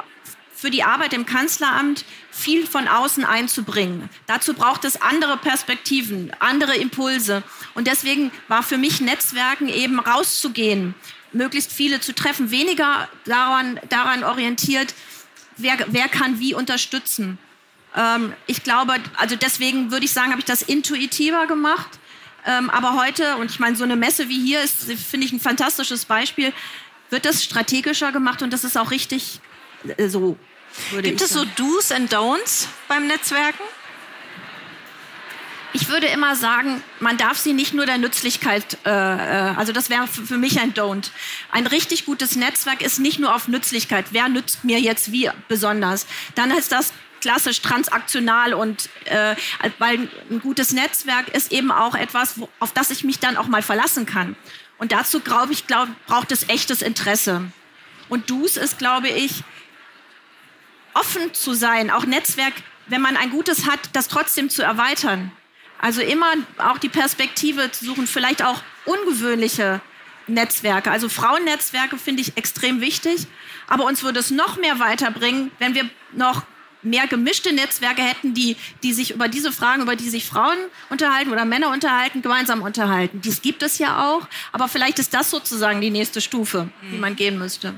[0.54, 4.08] für die Arbeit im Kanzleramt viel von außen einzubringen.
[4.26, 7.42] Dazu braucht es andere Perspektiven, andere Impulse.
[7.74, 10.94] Und deswegen war für mich Netzwerken eben rauszugehen,
[11.32, 14.94] möglichst viele zu treffen, weniger daran, daran orientiert,
[15.58, 17.38] wer, wer kann wie unterstützen.
[17.96, 21.98] Ähm, ich glaube, also deswegen würde ich sagen, habe ich das intuitiver gemacht.
[22.46, 25.40] Ähm, aber heute, und ich meine, so eine Messe wie hier ist, finde ich, ein
[25.40, 26.52] fantastisches Beispiel,
[27.10, 29.40] wird das strategischer gemacht und das ist auch richtig
[29.96, 30.36] äh, so.
[31.00, 33.62] Gibt es so Do's and Don'ts beim Netzwerken?
[35.72, 39.90] Ich würde immer sagen, man darf sie nicht nur der Nützlichkeit, äh, äh also das
[39.90, 41.10] wäre für mich ein Don't.
[41.50, 44.06] Ein richtig gutes Netzwerk ist nicht nur auf Nützlichkeit.
[44.10, 46.06] Wer nützt mir jetzt wie besonders?
[46.34, 49.34] Dann ist das klassisch transaktional und äh,
[49.78, 53.46] weil ein gutes Netzwerk ist eben auch etwas, wo, auf das ich mich dann auch
[53.46, 54.36] mal verlassen kann.
[54.78, 57.50] Und dazu glaube ich, glaub, braucht es echtes Interesse.
[58.08, 59.42] Und Dus ist, glaube ich,
[60.94, 62.54] offen zu sein, auch Netzwerk,
[62.86, 65.32] wenn man ein gutes hat, das trotzdem zu erweitern.
[65.78, 69.80] Also immer auch die Perspektive zu suchen, vielleicht auch ungewöhnliche
[70.26, 70.90] Netzwerke.
[70.90, 73.26] Also Frauennetzwerke finde ich extrem wichtig.
[73.66, 76.44] Aber uns würde es noch mehr weiterbringen, wenn wir noch
[76.82, 80.58] mehr gemischte Netzwerke hätten, die, die sich über diese Fragen, über die sich Frauen
[80.90, 83.20] unterhalten oder Männer unterhalten, gemeinsam unterhalten.
[83.20, 87.16] Dies gibt es ja auch, aber vielleicht ist das sozusagen die nächste Stufe, die man
[87.16, 87.74] gehen müsste.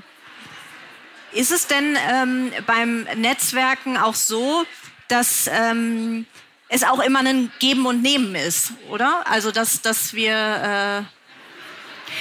[1.32, 4.64] Ist es denn ähm, beim Netzwerken auch so,
[5.08, 6.26] dass ähm,
[6.68, 9.26] es auch immer ein Geben und Nehmen ist, oder?
[9.26, 11.02] Also dass, dass wir äh,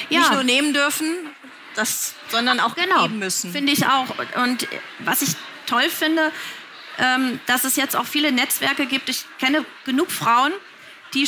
[0.10, 0.20] ja.
[0.20, 1.14] nicht nur nehmen dürfen,
[1.76, 3.04] das, sondern auch genau.
[3.04, 3.52] geben müssen.
[3.52, 4.08] Finde ich auch.
[4.44, 4.68] Und
[5.00, 5.36] was ich
[5.68, 6.32] toll finde,
[6.98, 9.10] ähm, dass es jetzt auch viele Netzwerke gibt.
[9.10, 10.52] Ich kenne genug Frauen,
[11.14, 11.28] die,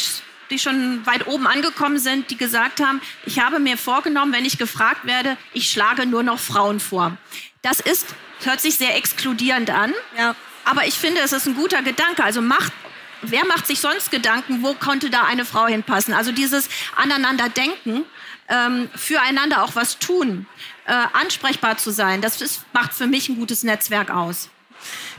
[0.49, 4.57] die schon weit oben angekommen sind, die gesagt haben, ich habe mir vorgenommen, wenn ich
[4.57, 7.17] gefragt werde, ich schlage nur noch Frauen vor.
[7.61, 8.07] Das ist,
[8.43, 10.35] hört sich sehr exkludierend an, ja.
[10.65, 12.23] aber ich finde, es ist ein guter Gedanke.
[12.23, 12.73] Also macht,
[13.21, 16.13] wer macht sich sonst Gedanken, wo konnte da eine Frau hinpassen?
[16.13, 18.05] Also dieses aneinander denken,
[18.47, 20.47] ähm, füreinander auch was tun,
[20.85, 24.49] äh, ansprechbar zu sein, das ist, macht für mich ein gutes Netzwerk aus.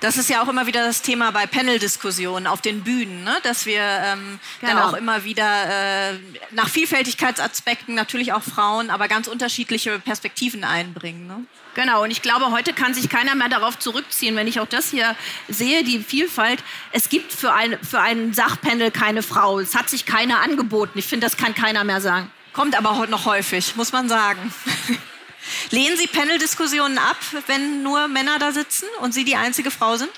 [0.00, 3.36] Das ist ja auch immer wieder das Thema bei Panel-Diskussionen auf den Bühnen, ne?
[3.42, 4.72] dass wir ähm, genau.
[4.72, 6.18] dann auch immer wieder äh,
[6.52, 11.26] nach Vielfältigkeitsaspekten natürlich auch Frauen, aber ganz unterschiedliche Perspektiven einbringen.
[11.26, 11.44] Ne?
[11.74, 14.90] Genau, und ich glaube, heute kann sich keiner mehr darauf zurückziehen, wenn ich auch das
[14.90, 15.14] hier
[15.48, 16.64] sehe, die Vielfalt.
[16.92, 19.60] Es gibt für ein, für ein Sachpanel keine Frau.
[19.60, 20.98] Es hat sich keiner angeboten.
[20.98, 22.30] Ich finde, das kann keiner mehr sagen.
[22.54, 24.52] Kommt aber heute noch häufig, muss man sagen.
[25.70, 30.10] Lehnen Sie Panel-Diskussionen ab, wenn nur Männer da sitzen und Sie die einzige Frau sind?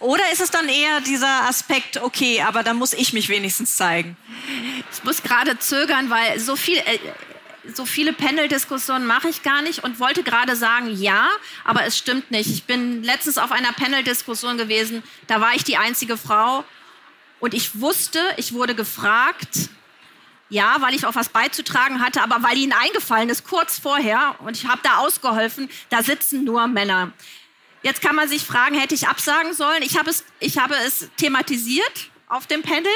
[0.00, 4.16] Oder ist es dann eher dieser Aspekt, okay, aber da muss ich mich wenigstens zeigen?
[4.92, 6.78] Ich muss gerade zögern, weil so viel.
[6.78, 6.98] Äh,
[7.72, 11.30] so viele Panel-Diskussionen mache ich gar nicht und wollte gerade sagen, ja,
[11.64, 12.50] aber es stimmt nicht.
[12.50, 16.64] Ich bin letztens auf einer Panel-Diskussion gewesen, da war ich die einzige Frau
[17.40, 19.70] und ich wusste, ich wurde gefragt,
[20.48, 24.56] ja, weil ich auch was beizutragen hatte, aber weil ihnen eingefallen ist, kurz vorher, und
[24.56, 27.12] ich habe da ausgeholfen, da sitzen nur Männer.
[27.82, 29.82] Jetzt kann man sich fragen, hätte ich absagen sollen?
[29.82, 32.86] Ich habe es, ich habe es thematisiert auf dem Panel.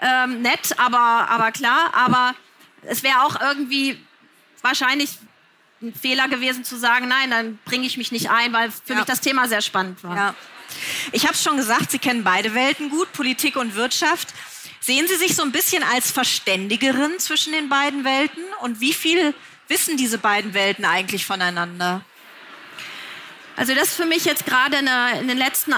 [0.00, 1.92] Ähm, nett, aber, aber klar.
[1.94, 2.34] Aber
[2.82, 4.02] es wäre auch irgendwie
[4.62, 5.18] wahrscheinlich
[5.82, 9.00] ein Fehler gewesen zu sagen, nein, dann bringe ich mich nicht ein, weil für ja.
[9.00, 10.16] mich das Thema sehr spannend war.
[10.16, 10.34] Ja.
[11.12, 14.28] Ich habe es schon gesagt, Sie kennen beide Welten gut, Politik und Wirtschaft.
[14.82, 18.42] Sehen Sie sich so ein bisschen als Verständigerin zwischen den beiden Welten?
[18.62, 19.32] Und wie viel
[19.68, 22.04] wissen diese beiden Welten eigentlich voneinander?
[23.54, 25.76] Also das ist für mich jetzt gerade in den letzten äh,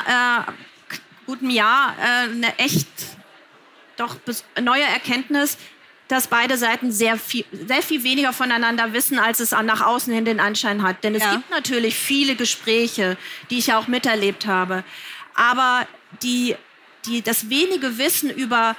[1.27, 2.88] guten Jahr äh, eine echt
[3.99, 4.17] doch
[4.62, 5.59] neue Erkenntnis,
[6.09, 10.25] dass beide Seiten sehr viel, sehr viel weniger voneinander wissen, als es nach außen hin
[10.25, 11.05] den Anschein hat.
[11.05, 11.33] Denn es ja.
[11.33, 13.19] gibt natürlich viele Gespräche,
[13.51, 14.83] die ich ja auch miterlebt habe.
[15.35, 15.87] Aber
[16.23, 16.57] die
[17.07, 18.77] die, das wenige Wissen über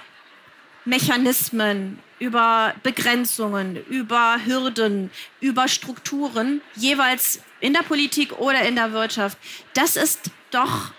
[0.86, 9.38] Mechanismen, über Begrenzungen, über Hürden, über Strukturen, jeweils in der Politik oder in der Wirtschaft,
[9.74, 10.92] das ist doch,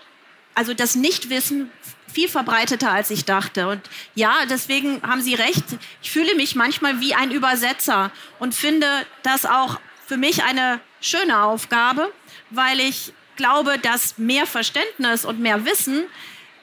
[0.53, 1.71] also das Nichtwissen
[2.13, 3.67] viel verbreiteter, als ich dachte.
[3.67, 3.81] Und
[4.15, 5.65] ja, deswegen haben Sie recht.
[6.01, 8.87] Ich fühle mich manchmal wie ein Übersetzer und finde
[9.23, 12.11] das auch für mich eine schöne Aufgabe,
[12.49, 16.05] weil ich glaube, dass mehr Verständnis und mehr Wissen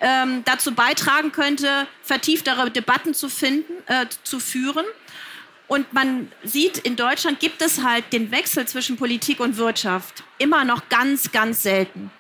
[0.05, 4.85] ähm, dazu beitragen könnte, vertieftere Debatten zu finden, äh, zu führen.
[5.67, 10.65] Und man sieht, in Deutschland gibt es halt den Wechsel zwischen Politik und Wirtschaft immer
[10.65, 12.11] noch ganz, ganz selten.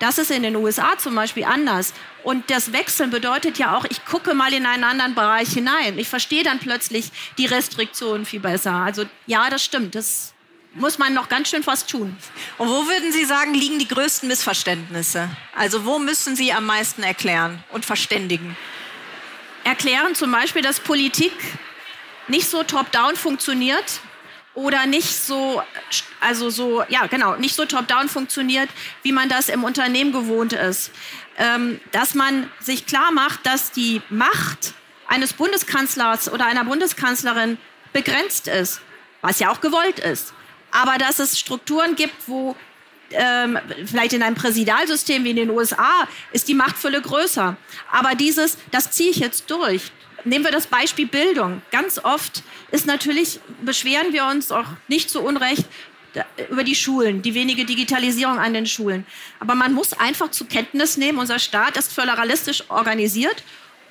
[0.00, 1.94] Das ist in den USA zum Beispiel anders.
[2.24, 5.96] Und das Wechseln bedeutet ja auch, ich gucke mal in einen anderen Bereich hinein.
[5.96, 8.72] Ich verstehe dann plötzlich die Restriktionen viel besser.
[8.72, 9.94] Also ja, das stimmt.
[9.94, 10.34] Das
[10.74, 12.16] muss man noch ganz schön was tun.
[12.58, 15.28] Und wo würden Sie sagen, liegen die größten Missverständnisse?
[15.54, 18.56] Also wo müssen Sie am meisten erklären und verständigen?
[19.64, 21.32] Erklären zum Beispiel, dass Politik
[22.28, 24.00] nicht so top-down funktioniert
[24.54, 25.62] oder nicht so,
[26.20, 28.68] also so, ja genau, nicht so top-down funktioniert,
[29.02, 30.90] wie man das im Unternehmen gewohnt ist.
[31.38, 34.74] Ähm, dass man sich klar macht, dass die Macht
[35.06, 37.58] eines Bundeskanzlers oder einer Bundeskanzlerin
[37.92, 38.80] begrenzt ist,
[39.22, 40.34] was ja auch gewollt ist
[40.70, 42.56] aber dass es Strukturen gibt, wo
[43.10, 47.56] ähm, vielleicht in einem Präsidialsystem wie in den USA ist die Machtfülle größer.
[47.90, 49.90] Aber dieses, das ziehe ich jetzt durch.
[50.24, 51.62] Nehmen wir das Beispiel Bildung.
[51.70, 55.64] Ganz oft ist natürlich, beschweren wir uns auch nicht zu Unrecht
[56.50, 59.06] über die Schulen, die wenige Digitalisierung an den Schulen.
[59.40, 63.42] Aber man muss einfach zur Kenntnis nehmen, unser Staat ist föderalistisch organisiert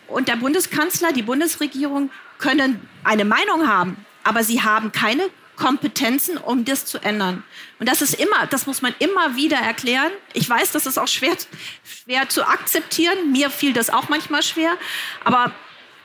[0.08, 5.24] und der Bundeskanzler, die Bundesregierung können eine Meinung haben, aber sie haben keine
[5.58, 7.43] Kompetenzen, um das zu ändern.
[7.80, 10.12] Und das ist immer, das muss man immer wieder erklären.
[10.34, 11.36] Ich weiß, das ist auch schwer,
[11.84, 13.32] schwer zu akzeptieren.
[13.32, 14.78] Mir fiel das auch manchmal schwer.
[15.24, 15.52] Aber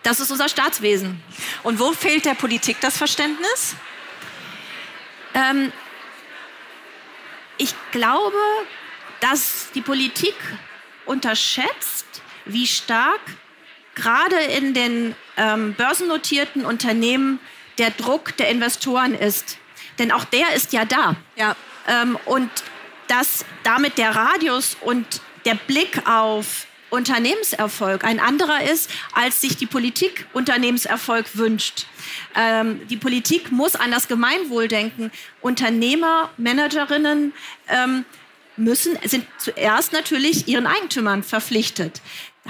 [0.03, 1.23] das ist unser Staatswesen.
[1.63, 3.77] Und wo fehlt der Politik das Verständnis?
[5.35, 5.73] Ähm,
[7.59, 8.37] ich glaube,
[9.21, 10.35] dass die Politik
[11.07, 12.07] unterschätzt,
[12.45, 13.21] wie stark
[13.95, 17.39] gerade in den ähm, börsennotierten Unternehmen
[17.83, 19.59] der Druck der Investoren ist.
[19.99, 21.17] Denn auch der ist ja da.
[21.35, 21.57] Ja.
[21.89, 22.49] Ähm, und
[23.09, 29.67] dass damit der Radius und der Blick auf Unternehmenserfolg ein anderer ist, als sich die
[29.67, 31.87] Politik Unternehmenserfolg wünscht.
[32.37, 35.11] Ähm, die Politik muss an das Gemeinwohl denken.
[35.41, 37.33] Unternehmer, Managerinnen
[37.69, 38.05] ähm,
[38.57, 42.01] müssen, sind zuerst natürlich ihren Eigentümern verpflichtet.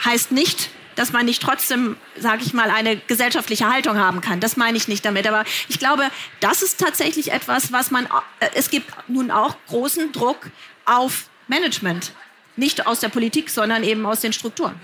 [0.04, 4.40] Heißt nicht, dass man nicht trotzdem, sage ich mal, eine gesellschaftliche Haltung haben kann.
[4.40, 5.26] Das meine ich nicht damit.
[5.26, 8.06] Aber ich glaube, das ist tatsächlich etwas, was man,
[8.40, 10.50] äh, es gibt nun auch großen Druck
[10.84, 12.12] auf Management.
[12.56, 14.74] Nicht aus der Politik, sondern eben aus den Strukturen.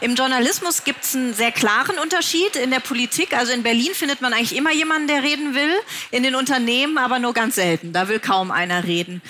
[0.00, 2.56] Im Journalismus gibt es einen sehr klaren Unterschied.
[2.56, 5.74] In der Politik, also in Berlin, findet man eigentlich immer jemanden, der reden will.
[6.10, 7.92] In den Unternehmen aber nur ganz selten.
[7.92, 9.22] Da will kaum einer reden.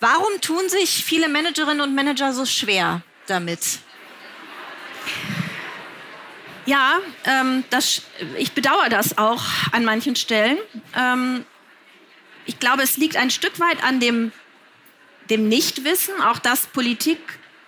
[0.00, 3.60] Warum tun sich viele Managerinnen und Manager so schwer damit?
[6.64, 8.02] Ja, ähm, das,
[8.38, 10.58] ich bedauere das auch an manchen Stellen.
[10.96, 11.44] Ähm,
[12.46, 14.32] ich glaube, es liegt ein Stück weit an dem,
[15.28, 17.18] dem Nichtwissen, auch dass Politik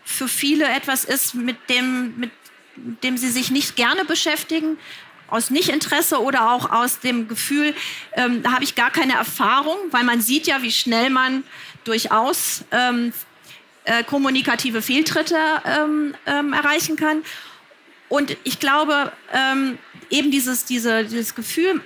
[0.04, 2.30] für viele etwas ist, mit dem, mit
[2.76, 4.78] dem sie sich nicht gerne beschäftigen,
[5.28, 7.74] aus Nichtinteresse oder auch aus dem Gefühl,
[8.12, 11.44] ähm, da habe ich gar keine Erfahrung, weil man sieht ja, wie schnell man
[11.84, 13.12] durchaus ähm,
[13.84, 17.24] äh, kommunikative Fehltritte ähm, ähm, erreichen kann.
[18.08, 19.78] Und ich glaube, ähm,
[20.10, 21.80] eben dieses, diese, dieses Gefühl,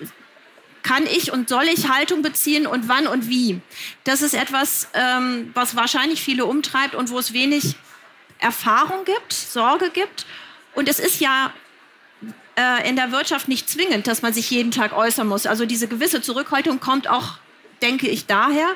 [0.82, 3.60] kann ich und soll ich Haltung beziehen und wann und wie?
[4.04, 7.76] Das ist etwas, ähm, was wahrscheinlich viele umtreibt und wo es wenig
[8.38, 10.26] Erfahrung gibt, Sorge gibt.
[10.74, 11.52] Und es ist ja
[12.56, 15.46] äh, in der Wirtschaft nicht zwingend, dass man sich jeden Tag äußern muss.
[15.46, 17.38] Also diese gewisse Zurückhaltung kommt auch,
[17.82, 18.68] denke ich, daher.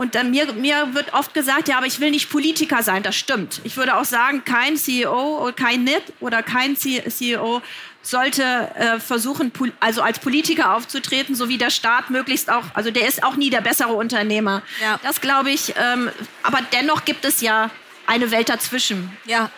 [0.00, 3.02] Und dann mir, mir wird oft gesagt, ja, aber ich will nicht Politiker sein.
[3.02, 3.60] Das stimmt.
[3.64, 7.60] Ich würde auch sagen, kein CEO oder kein NIT oder kein CEO
[8.00, 8.42] sollte
[8.76, 13.22] äh, versuchen, also als Politiker aufzutreten, so wie der Staat möglichst auch, also der ist
[13.22, 14.62] auch nie der bessere Unternehmer.
[14.80, 14.98] Ja.
[15.02, 15.74] Das glaube ich.
[15.76, 16.10] Ähm,
[16.44, 17.68] aber dennoch gibt es ja
[18.06, 19.14] eine Welt dazwischen.
[19.26, 19.50] Ja.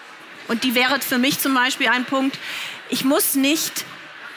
[0.48, 2.36] Und die wäre für mich zum Beispiel ein Punkt.
[2.88, 3.84] Ich muss nicht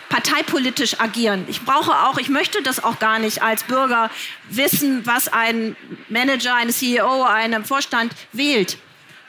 [0.10, 1.46] parteipolitisch agieren.
[1.48, 4.10] Ich brauche auch, ich möchte das auch gar nicht als Bürger
[4.50, 5.76] wissen, was ein
[6.10, 8.78] Manager, ein CEO, ein Vorstand wählt.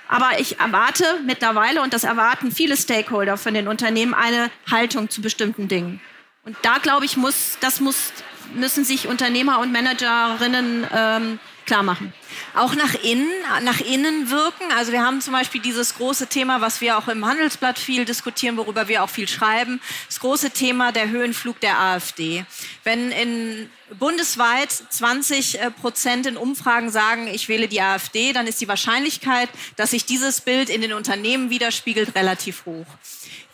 [0.08, 5.20] Aber ich erwarte mittlerweile, und das erwarten viele Stakeholder von den Unternehmen, eine Haltung zu
[5.20, 6.00] bestimmten Dingen.
[6.44, 8.12] Und da glaube ich, muss, das muss,
[8.54, 12.12] müssen sich Unternehmer und Managerinnen ähm, klar machen.
[12.54, 13.30] Auch nach innen,
[13.62, 14.64] nach innen wirken.
[14.76, 18.56] Also wir haben zum Beispiel dieses große Thema, was wir auch im Handelsblatt viel diskutieren,
[18.56, 22.44] worüber wir auch viel schreiben, das große Thema der Höhenflug der AfD.
[22.84, 28.60] Wenn in bundesweit 20 äh, Prozent in Umfragen sagen, ich wähle die AfD, dann ist
[28.60, 32.86] die Wahrscheinlichkeit, dass sich dieses Bild in den Unternehmen widerspiegelt, relativ hoch.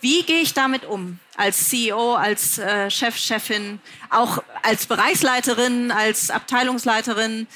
[0.01, 1.19] Wie gehe ich damit um?
[1.37, 7.47] Als CEO, als äh, Chef, Chefin, auch als Bereichsleiterin, als Abteilungsleiterin?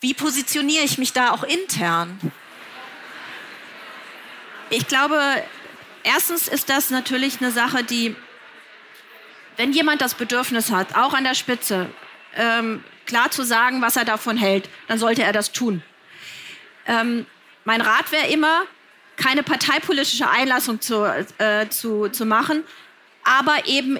[0.00, 2.20] Wie positioniere ich mich da auch intern?
[4.70, 5.20] Ich glaube,
[6.04, 8.14] erstens ist das natürlich eine Sache, die,
[9.56, 11.90] wenn jemand das Bedürfnis hat, auch an der Spitze,
[12.36, 15.82] ähm, klar zu sagen, was er davon hält, dann sollte er das tun.
[16.86, 17.26] Ähm,
[17.64, 18.62] mein Rat wäre immer,
[19.16, 21.04] keine parteipolitische Einlassung zu,
[21.38, 22.62] äh, zu, zu machen,
[23.24, 23.98] aber eben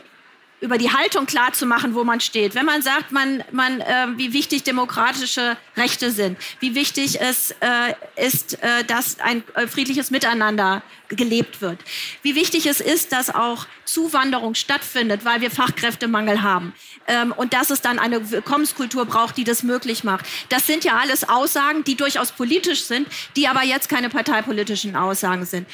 [0.61, 2.55] über die Haltung klar zu machen, wo man steht.
[2.55, 7.95] Wenn man sagt, man, man, äh, wie wichtig demokratische Rechte sind, wie wichtig es äh,
[8.17, 11.79] ist, äh, dass ein äh, friedliches Miteinander gelebt wird,
[12.23, 16.75] wie wichtig es ist, dass auch Zuwanderung stattfindet, weil wir Fachkräftemangel haben
[17.07, 20.27] ähm, und dass es dann eine Willkommenskultur braucht, die das möglich macht.
[20.49, 25.47] Das sind ja alles Aussagen, die durchaus politisch sind, die aber jetzt keine parteipolitischen Aussagen
[25.47, 25.69] sind.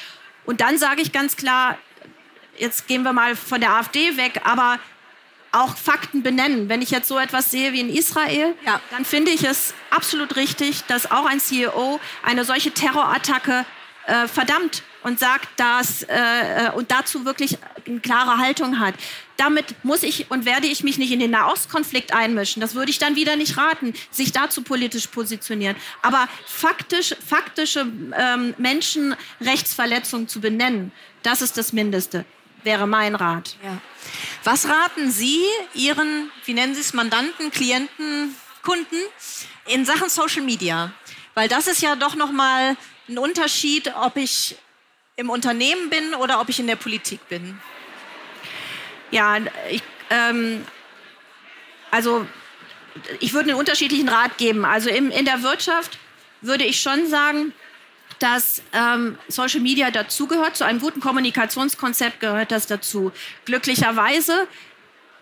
[0.45, 1.79] Und dann sage ich ganz klar,
[2.59, 4.79] jetzt gehen wir mal von der AfD weg, aber
[5.55, 6.69] auch Fakten benennen.
[6.69, 8.81] Wenn ich jetzt so etwas sehe wie in Israel, ja.
[8.91, 13.65] dann finde ich es absolut richtig, dass auch ein CEO eine solche Terrorattacke
[14.07, 18.95] äh, verdammt und sagt, dass äh, äh, und dazu wirklich eine klare Haltung hat.
[19.37, 22.61] Damit muss ich und werde ich mich nicht in den Nahostkonflikt einmischen.
[22.61, 25.77] Das würde ich dann wieder nicht raten, sich dazu politisch positionieren.
[26.03, 27.87] Aber faktisch, faktische
[28.17, 32.25] ähm, Menschenrechtsverletzungen zu benennen, das ist das Mindeste
[32.65, 33.57] wäre mein Rat.
[33.63, 33.79] Ja.
[34.43, 35.43] Was raten Sie
[35.75, 38.97] Ihren, wie nennen Sie es, Mandanten, Klienten, Kunden
[39.67, 40.93] in Sachen Social Media?
[41.35, 42.77] Weil das ist ja doch nochmal
[43.09, 44.57] ein Unterschied, ob ich
[45.17, 47.59] im Unternehmen bin oder ob ich in der Politik bin.
[49.11, 49.39] Ja,
[49.71, 50.65] ich, ähm,
[51.91, 52.27] also
[53.21, 54.65] ich würde einen unterschiedlichen Rat geben.
[54.65, 55.99] Also in, in der Wirtschaft
[56.41, 57.53] würde ich schon sagen,
[58.19, 60.57] dass ähm, Social Media dazugehört.
[60.57, 63.13] Zu einem guten Kommunikationskonzept gehört das dazu.
[63.45, 64.47] Glücklicherweise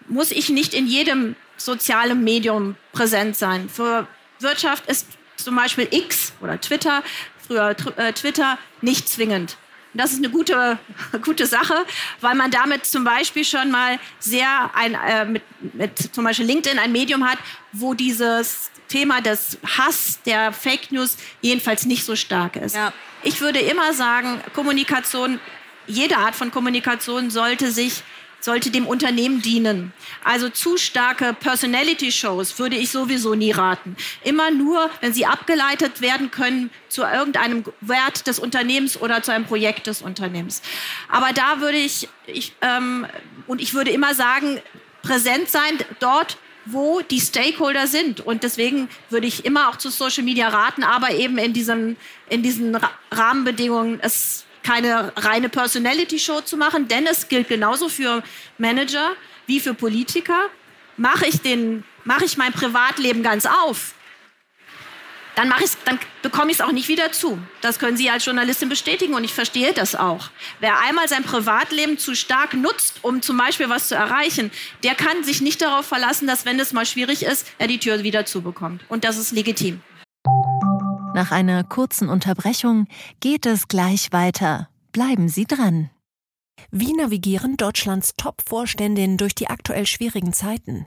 [0.09, 3.69] muss ich nicht in jedem sozialen Medium präsent sein.
[3.69, 4.07] Für
[4.41, 7.03] Wirtschaft ist zum Beispiel X oder Twitter,
[7.47, 9.57] früher äh, Twitter, nicht zwingend.
[9.95, 10.79] Das ist eine gute,
[11.25, 11.75] gute Sache,
[12.21, 15.43] weil man damit zum Beispiel schon mal sehr ein, äh, mit,
[15.75, 17.39] mit zum Beispiel LinkedIn ein Medium hat,
[17.73, 22.77] wo dieses Thema des Hass, der Fake News jedenfalls nicht so stark ist.
[22.77, 22.93] Ja.
[23.23, 25.41] Ich würde immer sagen, Kommunikation,
[25.87, 28.03] jede Art von Kommunikation sollte sich
[28.45, 29.93] sollte dem Unternehmen dienen.
[30.25, 33.97] Also zu starke Personality-Shows würde ich sowieso nie raten.
[34.25, 39.45] Immer nur, wenn sie abgeleitet werden können zu irgendeinem Wert des Unternehmens oder zu einem
[39.45, 40.61] Projekt des Unternehmens.
[41.09, 43.07] Aber da würde ich, ich ähm,
[43.47, 44.61] und ich würde immer sagen,
[45.03, 48.21] präsent sein dort, wo die Stakeholder sind.
[48.21, 51.97] Und deswegen würde ich immer auch zu Social Media raten, aber eben in diesen,
[52.29, 52.79] in diesen
[53.11, 58.23] Rahmenbedingungen es keine reine Personality-Show zu machen, denn es gilt genauso für
[58.59, 59.13] Manager
[59.47, 60.49] wie für Politiker.
[60.97, 63.95] Mache ich, den, mache ich mein Privatleben ganz auf,
[65.35, 65.53] dann,
[65.85, 67.39] dann bekomme ich es auch nicht wieder zu.
[67.61, 70.31] Das können Sie als Journalistin bestätigen und ich verstehe das auch.
[70.61, 74.51] Wer einmal sein Privatleben zu stark nutzt, um zum Beispiel was zu erreichen,
[74.85, 78.03] der kann sich nicht darauf verlassen, dass wenn es mal schwierig ist, er die Tür
[78.03, 78.83] wieder zubekommt.
[78.89, 79.81] Und das ist legitim.
[81.15, 82.87] Nach einer kurzen Unterbrechung
[83.21, 84.69] geht es gleich weiter.
[84.93, 85.91] Bleiben Sie dran.
[86.71, 90.87] Wie navigieren Deutschlands Top-Vorständinnen durch die aktuell schwierigen Zeiten?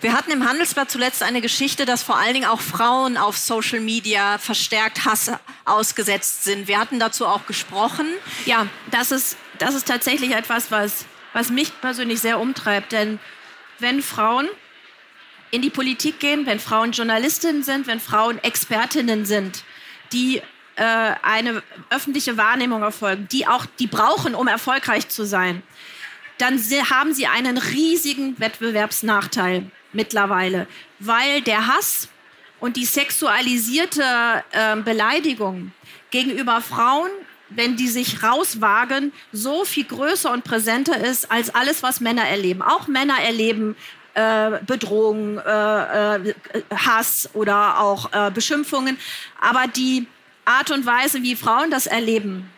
[0.00, 3.80] Wir hatten im Handelsblatt zuletzt eine Geschichte, dass vor allen Dingen auch Frauen auf Social
[3.80, 5.30] Media verstärkt Hass
[5.66, 6.68] ausgesetzt sind.
[6.68, 8.06] Wir hatten dazu auch gesprochen.
[8.46, 11.04] Ja, das ist, das ist tatsächlich etwas, was,
[11.34, 12.92] was mich persönlich sehr umtreibt.
[12.92, 13.18] Denn
[13.78, 14.48] wenn Frauen
[15.50, 19.64] in die Politik gehen, wenn Frauen Journalistinnen sind, wenn Frauen Expertinnen sind,
[20.14, 20.40] die
[20.76, 25.62] äh, eine öffentliche Wahrnehmung erfolgen, die auch die brauchen, um erfolgreich zu sein,
[26.38, 26.58] dann
[26.88, 30.66] haben sie einen riesigen Wettbewerbsnachteil mittlerweile,
[30.98, 32.08] weil der Hass
[32.60, 34.02] und die sexualisierte
[34.52, 35.72] äh, Beleidigung
[36.10, 37.10] gegenüber Frauen,
[37.48, 42.62] wenn die sich rauswagen, so viel größer und präsenter ist als alles, was Männer erleben.
[42.62, 43.76] Auch Männer erleben
[44.14, 46.34] äh, Bedrohung, äh, äh,
[46.74, 48.98] Hass oder auch äh, Beschimpfungen.
[49.40, 50.06] Aber die
[50.44, 52.50] Art und Weise, wie Frauen das erleben,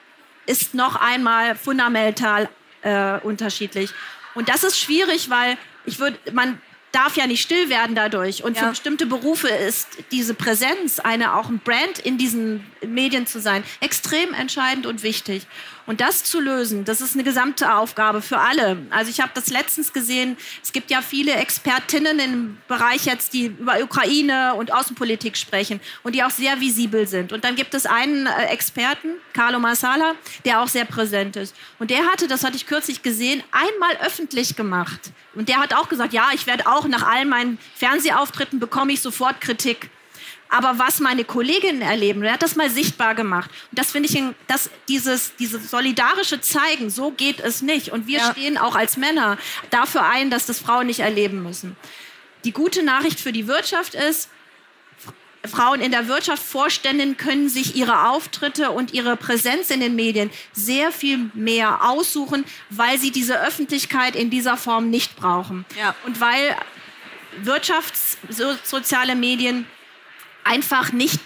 [0.46, 2.48] ist noch einmal fundamental
[2.82, 3.90] äh, unterschiedlich.
[4.34, 6.60] Und das ist schwierig, weil ich würde, man
[6.92, 8.44] darf ja nicht still werden dadurch.
[8.44, 8.64] Und ja.
[8.64, 13.64] für bestimmte Berufe ist diese Präsenz, eine auch ein Brand in diesen Medien zu sein,
[13.80, 15.46] extrem entscheidend und wichtig.
[15.86, 18.78] Und das zu lösen, das ist eine gesamte Aufgabe für alle.
[18.90, 23.46] Also ich habe das letztens gesehen, es gibt ja viele Expertinnen im Bereich jetzt, die
[23.46, 27.32] über Ukraine und Außenpolitik sprechen und die auch sehr visibel sind.
[27.32, 30.14] Und dann gibt es einen äh, Experten, Carlo Marsala,
[30.44, 31.54] der auch sehr präsent ist.
[31.78, 35.12] Und der hatte, das hatte ich kürzlich gesehen, einmal öffentlich gemacht.
[35.34, 39.00] Und der hat auch gesagt, ja, ich werde auch nach all meinen Fernsehauftritten bekomme ich
[39.00, 39.90] sofort Kritik
[40.52, 43.50] aber was meine Kolleginnen erleben, er hat das mal sichtbar gemacht.
[43.70, 47.90] Und das finde ich, dass dieses, dieses solidarische Zeigen, so geht es nicht.
[47.90, 48.30] Und wir ja.
[48.32, 49.38] stehen auch als Männer
[49.70, 51.74] dafür ein, dass das Frauen nicht erleben müssen.
[52.44, 54.28] Die gute Nachricht für die Wirtschaft ist,
[55.44, 60.30] Frauen in der Wirtschaft, Vorständinnen können sich ihre Auftritte und ihre Präsenz in den Medien
[60.52, 65.64] sehr viel mehr aussuchen, weil sie diese Öffentlichkeit in dieser Form nicht brauchen.
[65.80, 65.94] Ja.
[66.04, 66.56] Und weil
[67.40, 69.66] wirtschaftssoziale Medien
[70.44, 71.20] einfach nicht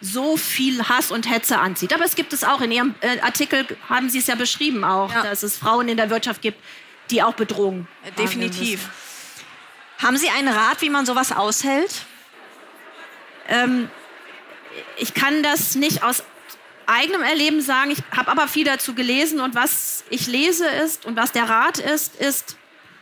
[0.00, 1.92] so viel Hass und Hetze anzieht.
[1.94, 2.60] Aber es gibt es auch.
[2.60, 5.22] In Ihrem äh, Artikel haben Sie es ja beschrieben auch, ja.
[5.22, 6.58] dass es Frauen in der Wirtschaft gibt,
[7.10, 7.88] die auch Bedrohungen.
[8.18, 8.88] Definitiv.
[9.98, 12.02] Haben Sie einen Rat, wie man sowas aushält?
[13.48, 13.88] Ähm,
[14.98, 16.24] ich kann das nicht aus
[16.86, 17.92] eigenem Erleben sagen.
[17.92, 21.78] Ich habe aber viel dazu gelesen und was ich lese ist und was der Rat
[21.78, 22.56] ist, ist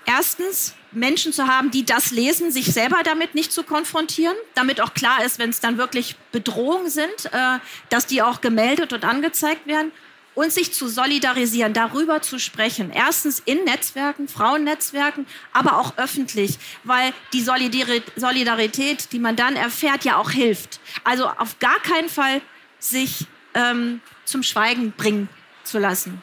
[0.07, 4.95] erstens Menschen zu haben, die das lesen, sich selber damit nicht zu konfrontieren, damit auch
[4.95, 9.67] klar ist, wenn es dann wirklich Bedrohungen sind, äh, dass die auch gemeldet und angezeigt
[9.67, 9.93] werden
[10.35, 12.91] und sich zu solidarisieren, darüber zu sprechen.
[12.91, 20.17] Erstens in Netzwerken, Frauennetzwerken, aber auch öffentlich, weil die Solidarität, die man dann erfährt, ja
[20.17, 20.81] auch hilft.
[21.05, 22.41] Also auf gar keinen Fall
[22.79, 25.29] sich ähm, zum Schweigen bringen
[25.65, 26.21] zu lassen.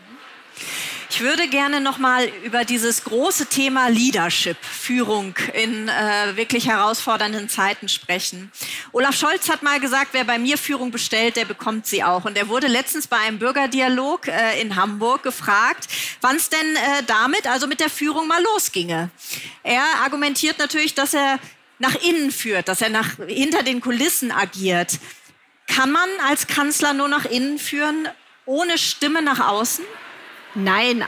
[1.12, 7.50] Ich würde gerne noch mal über dieses große Thema Leadership, Führung in äh, wirklich herausfordernden
[7.50, 8.52] Zeiten sprechen.
[8.92, 12.26] Olaf Scholz hat mal gesagt, wer bei mir Führung bestellt, der bekommt sie auch.
[12.26, 15.88] Und er wurde letztens bei einem Bürgerdialog äh, in Hamburg gefragt,
[16.22, 19.10] wann es denn äh, damit, also mit der Führung mal losginge.
[19.64, 21.40] Er argumentiert natürlich, dass er
[21.80, 25.00] nach innen führt, dass er nach, hinter den Kulissen agiert.
[25.68, 28.08] Kann man als Kanzler nur nach innen führen,
[28.46, 29.86] ohne Stimme nach außen?
[30.64, 31.06] Nein,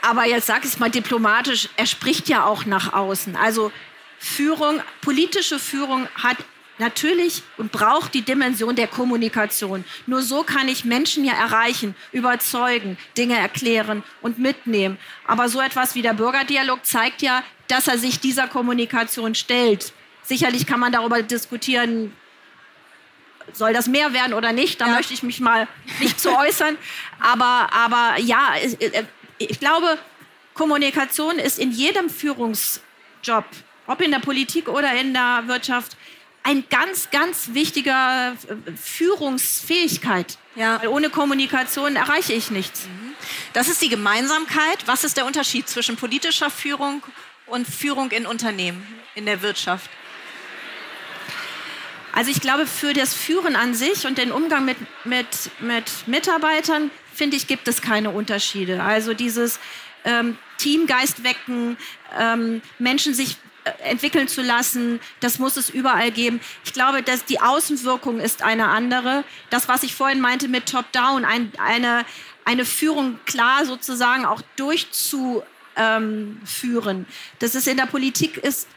[0.00, 3.36] aber jetzt sage ich es mal diplomatisch, er spricht ja auch nach außen.
[3.36, 3.72] Also
[4.18, 6.36] Führung, politische Führung hat
[6.78, 9.84] natürlich und braucht die Dimension der Kommunikation.
[10.06, 14.98] Nur so kann ich Menschen ja erreichen, überzeugen, Dinge erklären und mitnehmen.
[15.26, 19.92] Aber so etwas wie der Bürgerdialog zeigt ja, dass er sich dieser Kommunikation stellt.
[20.22, 22.12] Sicherlich kann man darüber diskutieren,
[23.52, 24.80] soll das mehr werden oder nicht?
[24.80, 24.94] Da ja.
[24.94, 25.68] möchte ich mich mal
[26.00, 26.76] nicht zu äußern.
[27.20, 29.04] Aber, aber ja, äh,
[29.38, 29.96] ich glaube,
[30.54, 33.44] Kommunikation ist in jedem Führungsjob,
[33.86, 35.96] ob in der Politik oder in der Wirtschaft,
[36.42, 40.38] ein ganz, ganz wichtiger äh, Führungsfähigkeit.
[40.56, 40.80] Ja.
[40.80, 42.86] Weil ohne Kommunikation erreiche ich nichts.
[42.86, 43.14] Mhm.
[43.52, 44.86] Das ist die Gemeinsamkeit.
[44.86, 47.02] Was ist der Unterschied zwischen politischer Führung
[47.46, 48.84] und Führung in Unternehmen,
[49.14, 49.88] in der Wirtschaft?
[52.12, 55.26] Also ich glaube, für das Führen an sich und den Umgang mit, mit,
[55.60, 58.82] mit Mitarbeitern, finde ich, gibt es keine Unterschiede.
[58.82, 59.58] Also dieses
[60.04, 61.78] ähm, Teamgeist wecken,
[62.18, 66.40] ähm, Menschen sich äh, entwickeln zu lassen, das muss es überall geben.
[66.64, 69.24] Ich glaube, dass die Außenwirkung ist eine andere.
[69.48, 72.04] Das, was ich vorhin meinte mit Top-Down, ein, eine,
[72.44, 75.46] eine Führung klar sozusagen auch durchzuführen.
[75.76, 77.06] Ähm,
[77.38, 78.68] das ist in der Politik ist,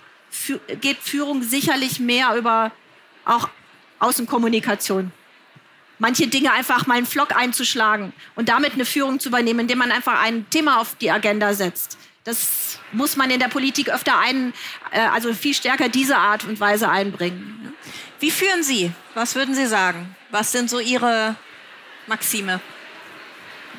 [0.80, 2.72] geht Führung sicherlich mehr über
[3.26, 3.50] auch
[4.00, 5.12] Außenkommunikation.
[5.98, 9.92] Manche Dinge einfach mal einen Vlog einzuschlagen und damit eine Führung zu übernehmen, indem man
[9.92, 11.98] einfach ein Thema auf die Agenda setzt.
[12.26, 14.54] Das muss man in der Politik öfter ein,
[14.92, 17.74] äh, also viel stärker diese Art und Weise einbringen.
[18.20, 18.92] Wie führen Sie?
[19.14, 20.16] Was würden Sie sagen?
[20.32, 21.36] Was sind so Ihre
[22.08, 22.60] Maxime?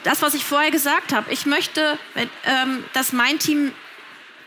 [0.04, 1.32] Das, was ich vorher gesagt habe.
[1.32, 1.98] Ich möchte,
[2.44, 3.72] ähm, dass mein Team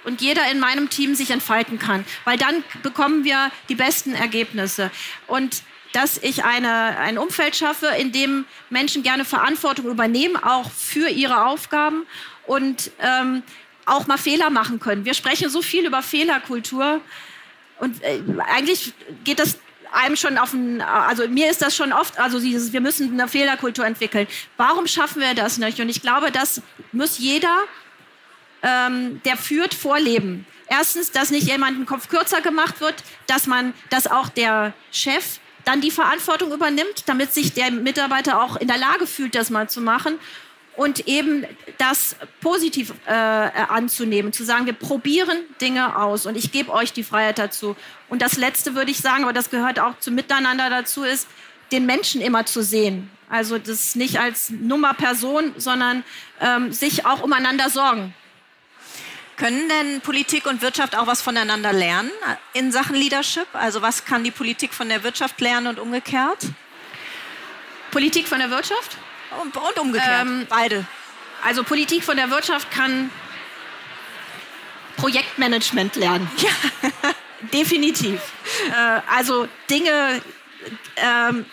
[0.03, 4.91] und jeder in meinem Team sich entfalten kann, weil dann bekommen wir die besten Ergebnisse.
[5.27, 11.09] Und dass ich eine, ein Umfeld schaffe, in dem Menschen gerne Verantwortung übernehmen, auch für
[11.09, 12.05] ihre Aufgaben
[12.45, 13.43] und ähm,
[13.85, 15.05] auch mal Fehler machen können.
[15.05, 17.01] Wir sprechen so viel über Fehlerkultur
[17.79, 18.93] und äh, eigentlich
[19.23, 19.57] geht das
[19.91, 23.27] einem schon auf ein, also mir ist das schon oft, also dieses, wir müssen eine
[23.27, 24.27] Fehlerkultur entwickeln.
[24.57, 25.79] Warum schaffen wir das nicht?
[25.79, 27.63] Und ich glaube, das muss jeder,
[28.63, 30.45] ähm, der führt, vorleben.
[30.67, 32.95] Erstens, dass nicht jemand ein Kopf kürzer gemacht wird,
[33.27, 38.55] dass man, dass auch der Chef dann die Verantwortung übernimmt, damit sich der Mitarbeiter auch
[38.55, 40.19] in der Lage fühlt, das mal zu machen
[40.79, 41.45] und eben
[41.77, 47.03] das positiv äh, anzunehmen, zu sagen, wir probieren Dinge aus und ich gebe euch die
[47.03, 47.75] Freiheit dazu.
[48.07, 51.27] Und das Letzte würde ich sagen, aber das gehört auch zum Miteinander dazu, ist,
[51.73, 53.09] den Menschen immer zu sehen.
[53.29, 56.03] Also das nicht als Nummer Person, sondern
[56.39, 58.13] ähm, sich auch umeinander sorgen.
[59.39, 62.11] Können denn Politik und Wirtschaft auch was voneinander lernen
[62.51, 63.47] in Sachen Leadership?
[63.53, 66.45] Also was kann die Politik von der Wirtschaft lernen und umgekehrt?
[67.89, 68.97] Politik von der Wirtschaft?
[69.41, 70.85] Und, und umgekehrt, ähm, beide.
[71.41, 73.09] Also Politik von der Wirtschaft kann
[74.97, 76.29] Projektmanagement lernen.
[76.37, 76.49] Ja,
[77.53, 78.19] definitiv.
[78.71, 80.21] Äh, also Dinge,
[80.97, 81.45] ähm,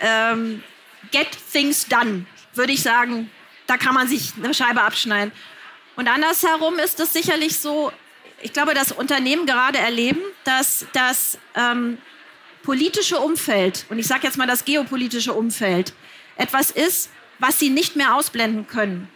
[0.00, 0.62] ähm,
[1.10, 3.30] get things done, würde ich sagen.
[3.66, 5.32] Da kann man sich eine Scheibe abschneiden.
[6.00, 7.92] Und andersherum ist es sicherlich so,
[8.40, 11.98] ich glaube, dass Unternehmen gerade erleben, dass das ähm,
[12.62, 15.92] politische Umfeld, und ich sage jetzt mal das geopolitische Umfeld,
[16.36, 19.10] etwas ist, was sie nicht mehr ausblenden können.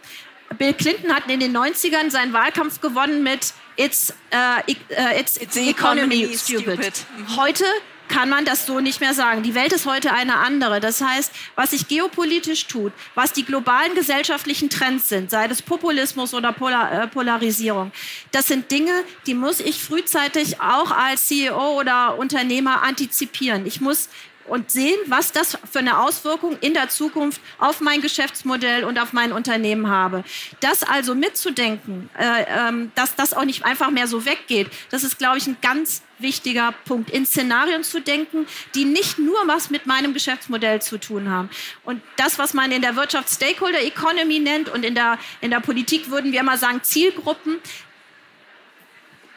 [0.59, 6.21] Bill Clinton hat in den 90ern seinen Wahlkampf gewonnen mit It's, uh, it's, it's economy,
[6.21, 6.63] economy stupid.
[6.63, 7.05] stupid.
[7.17, 7.35] Mhm.
[7.35, 7.65] Heute
[8.07, 9.43] kann man das so nicht mehr sagen.
[9.43, 10.79] Die Welt ist heute eine andere.
[10.79, 16.33] Das heißt, was sich geopolitisch tut, was die globalen gesellschaftlichen Trends sind, sei es Populismus
[16.33, 17.91] oder Polar, äh, Polarisierung,
[18.31, 23.65] das sind Dinge, die muss ich frühzeitig auch als CEO oder Unternehmer antizipieren.
[23.65, 24.09] Ich muss
[24.47, 29.13] und sehen, was das für eine Auswirkung in der Zukunft auf mein Geschäftsmodell und auf
[29.13, 30.23] mein Unternehmen habe.
[30.59, 35.17] Das also mitzudenken, äh, ähm, dass das auch nicht einfach mehr so weggeht, das ist,
[35.17, 39.85] glaube ich, ein ganz wichtiger Punkt, in Szenarien zu denken, die nicht nur was mit
[39.85, 41.49] meinem Geschäftsmodell zu tun haben.
[41.83, 45.59] Und das, was man in der Wirtschaft Stakeholder Economy nennt und in der, in der
[45.59, 47.57] Politik würden wir immer sagen Zielgruppen,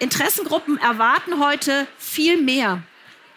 [0.00, 2.82] Interessengruppen erwarten heute viel mehr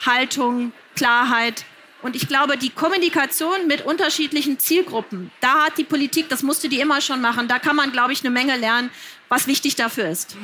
[0.05, 1.65] Haltung, Klarheit.
[2.01, 6.79] Und ich glaube, die Kommunikation mit unterschiedlichen Zielgruppen, da hat die Politik, das musste die
[6.79, 8.89] immer schon machen, da kann man, glaube ich, eine Menge lernen,
[9.29, 10.35] was wichtig dafür ist.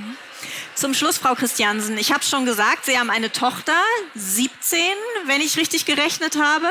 [0.75, 3.73] Zum Schluss, Frau Christiansen, ich habe schon gesagt, Sie haben eine Tochter,
[4.13, 4.79] 17,
[5.25, 6.67] wenn ich richtig gerechnet habe.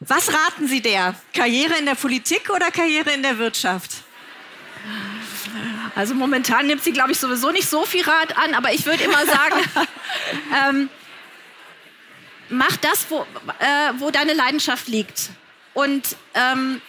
[0.00, 1.14] Was raten Sie der?
[1.32, 3.90] Karriere in der Politik oder Karriere in der Wirtschaft?
[5.94, 9.04] Also momentan nimmt sie, glaube ich, sowieso nicht so viel Rat an, aber ich würde
[9.04, 9.56] immer sagen,
[10.68, 10.88] ähm,
[12.52, 13.26] mach das, wo,
[13.58, 15.30] äh, wo deine Leidenschaft liegt.
[15.74, 16.80] Und ähm,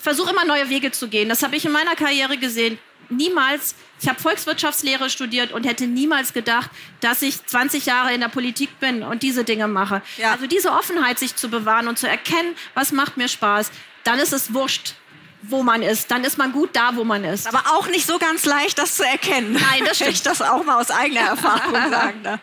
[0.00, 1.28] versuch immer neue Wege zu gehen.
[1.28, 2.78] Das habe ich in meiner Karriere gesehen.
[3.10, 8.28] Niemals, ich habe Volkswirtschaftslehre studiert und hätte niemals gedacht, dass ich 20 Jahre in der
[8.28, 10.00] Politik bin und diese Dinge mache.
[10.16, 10.32] Ja.
[10.32, 13.72] Also diese Offenheit, sich zu bewahren und zu erkennen, was macht mir Spaß,
[14.04, 14.94] dann ist es wurscht,
[15.42, 16.10] wo man ist.
[16.10, 17.48] Dann ist man gut da, wo man ist.
[17.48, 19.52] Aber auch nicht so ganz leicht, das zu erkennen.
[19.52, 20.12] Nein, das stimmt.
[20.12, 22.40] ich das auch mal aus eigener Erfahrung sagen darf.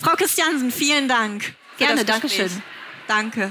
[0.00, 1.54] Frau Christiansen, vielen Dank.
[1.78, 2.50] Gerne, danke schön.
[3.08, 3.50] Danke.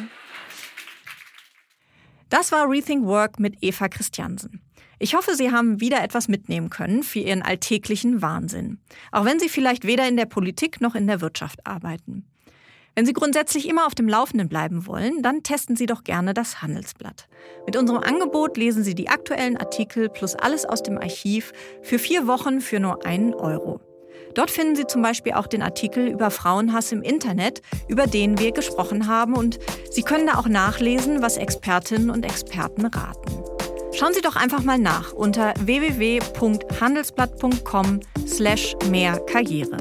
[2.30, 4.62] Das war Rethink Work mit Eva Christiansen.
[5.00, 8.80] Ich hoffe, Sie haben wieder etwas mitnehmen können für Ihren alltäglichen Wahnsinn,
[9.12, 12.26] auch wenn Sie vielleicht weder in der Politik noch in der Wirtschaft arbeiten.
[12.96, 16.62] Wenn Sie grundsätzlich immer auf dem Laufenden bleiben wollen, dann testen Sie doch gerne das
[16.62, 17.28] Handelsblatt.
[17.66, 22.28] Mit unserem Angebot lesen Sie die aktuellen Artikel plus alles aus dem Archiv für vier
[22.28, 23.82] Wochen für nur einen Euro.
[24.36, 28.52] Dort finden Sie zum Beispiel auch den Artikel über Frauenhass im Internet, über den wir
[28.52, 29.60] gesprochen haben und
[29.92, 33.44] Sie können da auch nachlesen, was Expertinnen und Experten raten.
[33.94, 39.78] Schauen Sie doch einfach mal nach unter www.handelsblatt.com slash mehr Karriere.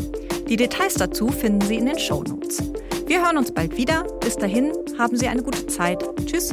[0.48, 2.62] Die Details dazu finden Sie in den Shownotes.
[3.06, 4.04] Wir hören uns bald wieder.
[4.20, 6.04] Bis dahin haben Sie eine gute Zeit.
[6.26, 6.52] Tschüss.